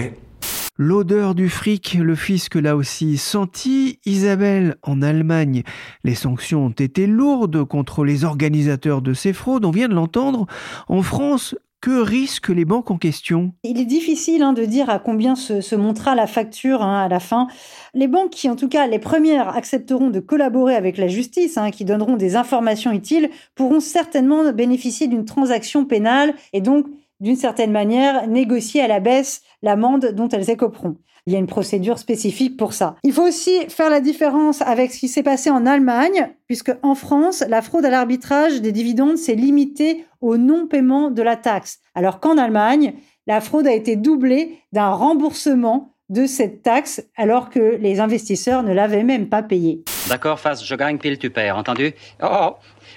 L'odeur 0.80 1.34
du 1.34 1.50
fric, 1.50 1.96
le 1.96 2.14
fisc 2.16 2.54
l'a 2.54 2.76
aussi 2.76 3.18
senti. 3.18 4.00
Isabelle, 4.06 4.76
en 4.84 5.02
Allemagne, 5.02 5.64
les 6.04 6.14
sanctions 6.14 6.68
ont 6.68 6.70
été 6.70 7.08
lourdes 7.08 7.64
contre 7.64 8.04
les 8.04 8.26
organisateurs 8.26 9.02
de 9.02 9.14
ces 9.14 9.34
fraudes, 9.34 9.66
on 9.66 9.72
vient 9.72 9.88
de 9.88 9.96
l'entendre. 9.96 10.46
En 10.88 11.02
France, 11.02 11.56
que 11.88 12.02
risquent 12.02 12.50
les 12.50 12.66
banques 12.66 12.92
en 12.92 12.98
question? 12.98 13.54
Il 13.64 13.80
est 13.80 13.86
difficile 13.86 14.44
hein, 14.44 14.52
de 14.52 14.66
dire 14.66 14.90
à 14.90 15.00
combien 15.00 15.36
se, 15.36 15.62
se 15.62 15.74
montera 15.74 16.16
la 16.16 16.28
facture 16.28 16.82
hein, 16.82 17.06
à 17.06 17.08
la 17.08 17.22
fin. 17.22 17.48
Les 17.94 18.10
banques 18.10 18.32
qui, 18.32 18.50
en 18.50 18.58
tout 18.58 18.68
cas, 18.68 18.88
les 18.88 19.00
premières 19.00 19.56
accepteront 19.56 20.10
de 20.10 20.20
collaborer 20.20 20.76
avec 20.76 20.98
la 20.98 21.08
justice, 21.08 21.58
hein, 21.58 21.72
qui 21.72 21.86
donneront 21.86 22.18
des 22.18 22.36
informations 22.36 22.92
utiles, 22.92 23.30
pourront 23.56 23.80
certainement 23.80 24.52
bénéficier 24.52 25.08
d'une 25.08 25.24
transaction 25.24 25.86
pénale 25.86 26.34
et 26.52 26.60
donc, 26.60 26.88
d'une 27.22 27.38
certaine 27.38 27.72
manière, 27.72 28.28
négocier 28.28 28.82
à 28.82 28.90
la 28.90 29.00
baisse 29.00 29.42
l'amende 29.62 30.12
dont 30.14 30.28
elles 30.28 30.50
écoperont. 30.50 30.98
Il 31.28 31.34
y 31.34 31.36
a 31.36 31.40
une 31.40 31.46
procédure 31.46 32.00
spécifique 32.00 32.56
pour 32.56 32.72
ça. 32.72 32.96
Il 33.04 33.12
faut 33.12 33.28
aussi 33.28 33.52
faire 33.68 33.90
la 33.90 34.00
différence 34.00 34.62
avec 34.62 34.94
ce 34.94 35.00
qui 35.00 35.10
s'est 35.10 35.24
passé 35.24 35.50
en 35.50 35.66
Allemagne, 35.66 36.30
puisque 36.48 36.72
en 36.84 36.96
France, 36.96 37.44
la 37.50 37.62
fraude 37.62 37.84
à 37.84 37.90
l'arbitrage 37.90 38.62
des 38.62 38.72
dividendes 38.72 39.18
s'est 39.18 39.36
limitée 39.36 40.06
au 40.22 40.38
non-paiement 40.38 41.12
de 41.12 41.22
la 41.22 41.36
taxe, 41.36 41.80
alors 41.96 42.22
qu'en 42.22 42.38
Allemagne, 42.38 42.94
la 43.28 43.42
fraude 43.42 43.68
a 43.68 43.74
été 43.74 43.98
doublée 43.98 44.60
d'un 44.72 44.92
remboursement 44.92 45.94
de 46.08 46.26
cette 46.26 46.64
taxe, 46.64 47.06
alors 47.18 47.50
que 47.50 47.76
les 47.82 48.00
investisseurs 48.00 48.64
ne 48.64 48.72
l'avaient 48.72 49.04
même 49.04 49.28
pas 49.28 49.44
payée. 49.44 49.84
D'accord, 50.08 50.40
face, 50.40 50.66
je 50.66 50.76
gagne, 50.76 50.98
pile, 50.98 51.20
tu 51.20 51.30
perds, 51.30 51.58
entendu? 51.58 51.92
Oh, 52.24 52.52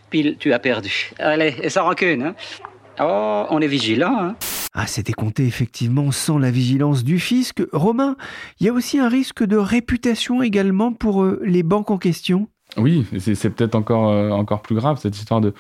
pile, 0.09 0.37
tu 0.39 0.53
as 0.53 0.61
perdu. 0.61 1.11
Allez, 1.19 1.57
et 1.65 1.69
sans 1.69 1.83
rancune, 1.83 2.23
hein? 2.23 2.35
Oh, 3.01 3.47
on 3.51 3.61
est 3.61 3.67
vigilant, 3.67 4.17
hein? 4.17 4.37
Ah, 4.73 4.87
c'était 4.87 5.13
compté 5.13 5.47
effectivement 5.47 6.13
sans 6.13 6.39
la 6.39 6.51
vigilance 6.51 7.03
du 7.03 7.19
fisc. 7.19 7.63
Romain, 7.73 8.17
il 8.61 8.67
y 8.67 8.69
a 8.69 8.73
aussi 8.73 9.01
un 9.01 9.09
risque 9.09 9.43
de 9.43 9.57
réputation 9.57 10.43
également 10.43 10.93
pour 10.93 11.25
euh, 11.25 11.41
les 11.45 11.65
banques 11.65 11.91
en 11.91 11.99
question? 11.99 12.49
Oui, 12.77 13.05
c'est 13.19 13.51
peut-être 13.51 13.75
encore, 13.75 14.11
euh, 14.11 14.31
encore 14.31 14.63
plus 14.63 14.77
grave, 14.77 14.99
cette 15.01 15.17
histoire 15.17 15.41
de 15.41 15.55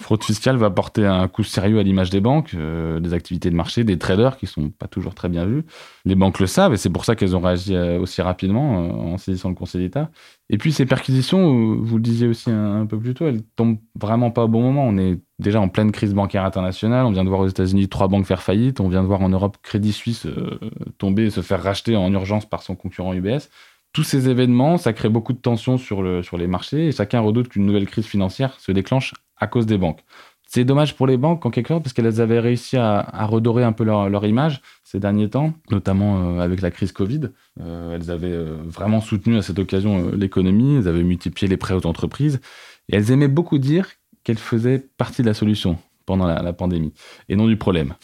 fraude 0.00 0.22
fiscale 0.22 0.56
va 0.56 0.70
porter 0.70 1.04
un 1.04 1.26
coup 1.26 1.42
sérieux 1.42 1.80
à 1.80 1.82
l'image 1.82 2.10
des 2.10 2.20
banques, 2.20 2.54
euh, 2.54 3.00
des 3.00 3.14
activités 3.14 3.50
de 3.50 3.56
marché, 3.56 3.82
des 3.82 3.98
traders 3.98 4.36
qui 4.36 4.46
sont 4.46 4.70
pas 4.70 4.86
toujours 4.86 5.14
très 5.14 5.28
bien 5.28 5.44
vus. 5.44 5.64
Les 6.04 6.14
banques 6.14 6.38
le 6.38 6.46
savent 6.46 6.72
et 6.72 6.76
c'est 6.76 6.88
pour 6.88 7.04
ça 7.04 7.16
qu'elles 7.16 7.34
ont 7.34 7.40
réagi 7.40 7.76
aussi 7.76 8.22
rapidement 8.22 9.12
en 9.12 9.18
saisissant 9.18 9.48
le 9.48 9.54
Conseil 9.56 9.82
d'État. 9.82 10.10
Et 10.50 10.56
puis 10.56 10.72
ces 10.72 10.86
perquisitions, 10.86 11.76
vous 11.82 11.96
le 11.96 12.02
disiez 12.02 12.28
aussi 12.28 12.50
un, 12.50 12.82
un, 12.82 12.86
peu 12.86 12.98
plus 12.98 13.14
tôt, 13.14 13.26
elles 13.26 13.42
tombent 13.56 13.80
vraiment 14.00 14.30
pas 14.30 14.44
au 14.44 14.48
bon 14.48 14.62
moment. 14.62 14.86
On 14.86 14.96
est 14.98 15.20
déjà 15.42 15.60
en 15.60 15.68
pleine 15.68 15.92
crise 15.92 16.14
bancaire 16.14 16.44
internationale. 16.44 17.04
On 17.04 17.10
vient 17.10 17.24
de 17.24 17.28
voir 17.28 17.40
aux 17.40 17.48
États-Unis 17.48 17.88
trois 17.88 18.08
banques 18.08 18.26
faire 18.26 18.42
faillite. 18.42 18.80
On 18.80 18.88
vient 18.88 19.02
de 19.02 19.06
voir 19.06 19.20
en 19.20 19.28
Europe 19.28 19.58
Crédit 19.62 19.92
Suisse 19.92 20.26
euh, 20.26 20.58
tomber 20.98 21.24
et 21.26 21.30
se 21.30 21.42
faire 21.42 21.62
racheter 21.62 21.96
en 21.96 22.10
urgence 22.12 22.48
par 22.48 22.62
son 22.62 22.74
concurrent 22.74 23.12
UBS. 23.12 23.48
Tous 23.92 24.04
ces 24.04 24.30
événements, 24.30 24.78
ça 24.78 24.94
crée 24.94 25.10
beaucoup 25.10 25.34
de 25.34 25.38
tensions 25.38 25.76
sur, 25.76 26.02
le, 26.02 26.22
sur 26.22 26.38
les 26.38 26.46
marchés 26.46 26.86
et 26.86 26.92
chacun 26.92 27.20
redoute 27.20 27.48
qu'une 27.48 27.66
nouvelle 27.66 27.86
crise 27.86 28.06
financière 28.06 28.58
se 28.58 28.72
déclenche 28.72 29.12
à 29.36 29.46
cause 29.46 29.66
des 29.66 29.76
banques. 29.76 30.00
C'est 30.46 30.64
dommage 30.64 30.96
pour 30.96 31.06
les 31.06 31.16
banques 31.16 31.44
en 31.46 31.50
quelque 31.50 31.68
sorte 31.68 31.82
parce 31.82 31.92
qu'elles 31.92 32.20
avaient 32.20 32.38
réussi 32.38 32.76
à, 32.76 33.26
redorer 33.26 33.64
un 33.64 33.72
peu 33.72 33.84
leur, 33.84 34.24
image 34.24 34.60
ces 34.84 35.00
derniers 35.00 35.30
temps, 35.30 35.54
notamment 35.70 36.36
euh, 36.36 36.40
avec 36.40 36.60
la 36.60 36.70
crise 36.70 36.92
Covid. 36.92 37.30
Euh, 37.60 37.96
elles 37.96 38.10
avaient 38.10 38.36
vraiment 38.64 39.00
soutenu 39.00 39.36
à 39.36 39.42
cette 39.42 39.58
occasion 39.58 40.10
l'économie, 40.12 40.76
elles 40.76 40.88
avaient 40.88 41.02
multiplié 41.02 41.48
les 41.48 41.56
prêts 41.56 41.74
aux 41.74 41.86
entreprises 41.86 42.40
et 42.88 42.96
elles 42.96 43.10
aimaient 43.10 43.28
beaucoup 43.28 43.58
dire 43.58 43.86
qu'elle 44.24 44.38
faisait 44.38 44.78
partie 44.78 45.22
de 45.22 45.26
la 45.26 45.34
solution 45.34 45.78
pendant 46.06 46.26
la, 46.26 46.52
pandémie 46.52 46.92
et 47.28 47.36
non 47.36 47.46
du 47.46 47.56
problème. 47.56 47.94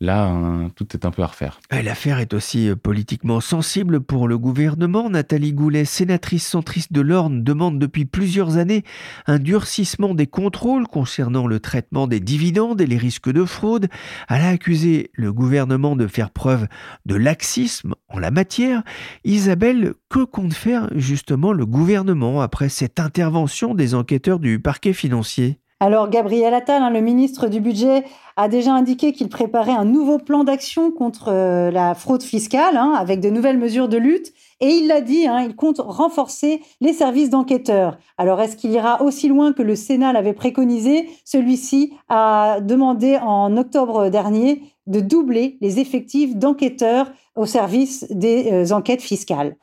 Là, 0.00 0.26
hein, 0.26 0.70
tout 0.76 0.86
est 0.94 1.04
un 1.04 1.10
peu 1.10 1.22
à 1.22 1.26
refaire. 1.26 1.58
L'affaire 1.72 2.20
est 2.20 2.32
aussi 2.32 2.68
euh, 2.68 2.76
politiquement 2.76 3.40
sensible 3.40 4.00
pour 4.00 4.28
le 4.28 4.38
gouvernement. 4.38 5.10
Nathalie 5.10 5.52
Goulet, 5.52 5.84
sénatrice 5.84 6.46
centriste 6.46 6.92
de 6.92 7.00
l'Orne, 7.00 7.42
demande 7.42 7.80
depuis 7.80 8.04
plusieurs 8.04 8.58
années 8.58 8.84
un 9.26 9.40
durcissement 9.40 10.14
des 10.14 10.28
contrôles 10.28 10.86
concernant 10.86 11.48
le 11.48 11.58
traitement 11.58 12.06
des 12.06 12.20
dividendes 12.20 12.80
et 12.80 12.86
les 12.86 12.96
risques 12.96 13.32
de 13.32 13.44
fraude. 13.44 13.88
Elle 14.28 14.42
a 14.42 14.50
accusé 14.50 15.10
le 15.14 15.32
gouvernement 15.32 15.96
de 15.96 16.06
faire 16.06 16.30
preuve 16.30 16.68
de 17.04 17.16
laxisme 17.16 17.96
en 18.08 18.20
la 18.20 18.30
matière. 18.30 18.84
Isabelle, 19.24 19.94
que 20.08 20.22
compte 20.22 20.54
faire 20.54 20.88
justement 20.94 21.52
le 21.52 21.66
gouvernement 21.66 22.40
après 22.40 22.68
cette 22.68 23.00
intervention 23.00 23.74
des 23.74 23.96
enquêteurs 23.96 24.38
du 24.38 24.60
parquet 24.60 24.92
financier? 24.92 25.58
Alors 25.80 26.10
Gabriel 26.10 26.54
Attal, 26.54 26.82
hein, 26.82 26.90
le 26.90 27.00
ministre 27.00 27.46
du 27.46 27.60
Budget, 27.60 28.04
a 28.36 28.48
déjà 28.48 28.72
indiqué 28.72 29.12
qu'il 29.12 29.28
préparait 29.28 29.72
un 29.72 29.84
nouveau 29.84 30.18
plan 30.18 30.42
d'action 30.42 30.90
contre 30.90 31.28
euh, 31.28 31.70
la 31.70 31.94
fraude 31.94 32.22
fiscale, 32.22 32.76
hein, 32.76 32.94
avec 32.96 33.20
de 33.20 33.30
nouvelles 33.30 33.58
mesures 33.58 33.88
de 33.88 33.96
lutte. 33.96 34.32
Et 34.60 34.70
il 34.70 34.88
l'a 34.88 35.00
dit, 35.00 35.28
hein, 35.28 35.44
il 35.46 35.54
compte 35.54 35.78
renforcer 35.78 36.62
les 36.80 36.92
services 36.92 37.30
d'enquêteurs. 37.30 37.98
Alors 38.16 38.40
est-ce 38.40 38.56
qu'il 38.56 38.72
ira 38.72 39.02
aussi 39.02 39.28
loin 39.28 39.52
que 39.52 39.62
le 39.62 39.76
Sénat 39.76 40.12
l'avait 40.12 40.32
préconisé? 40.32 41.08
Celui-ci 41.24 41.92
a 42.08 42.60
demandé 42.60 43.16
en 43.22 43.56
octobre 43.56 44.08
dernier 44.08 44.62
de 44.88 44.98
doubler 44.98 45.58
les 45.60 45.78
effectifs 45.78 46.34
d'enquêteurs 46.34 47.12
au 47.36 47.46
service 47.46 48.04
des 48.10 48.50
euh, 48.52 48.74
enquêtes 48.74 49.02
fiscales. 49.02 49.54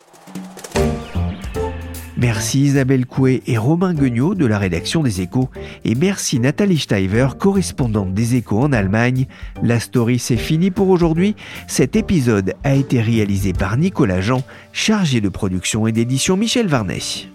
Merci 2.17 2.61
Isabelle 2.61 3.05
Coué 3.05 3.43
et 3.45 3.57
Romain 3.57 3.93
Guignot 3.93 4.35
de 4.35 4.45
la 4.45 4.57
rédaction 4.57 5.03
des 5.03 5.19
Échos 5.19 5.49
et 5.83 5.95
merci 5.95 6.39
Nathalie 6.39 6.77
Steiver, 6.77 7.27
correspondante 7.37 8.13
des 8.13 8.35
Échos 8.35 8.61
en 8.61 8.71
Allemagne. 8.71 9.27
La 9.61 9.81
story 9.81 10.17
c'est 10.17 10.37
fini 10.37 10.71
pour 10.71 10.89
aujourd'hui. 10.89 11.35
Cet 11.67 11.97
épisode 11.97 12.53
a 12.63 12.73
été 12.73 13.01
réalisé 13.01 13.51
par 13.51 13.75
Nicolas 13.75 14.21
Jean, 14.21 14.43
chargé 14.71 15.19
de 15.19 15.29
production 15.29 15.87
et 15.87 15.91
d'édition 15.91 16.37
Michel 16.37 16.67
Varnet. 16.67 17.34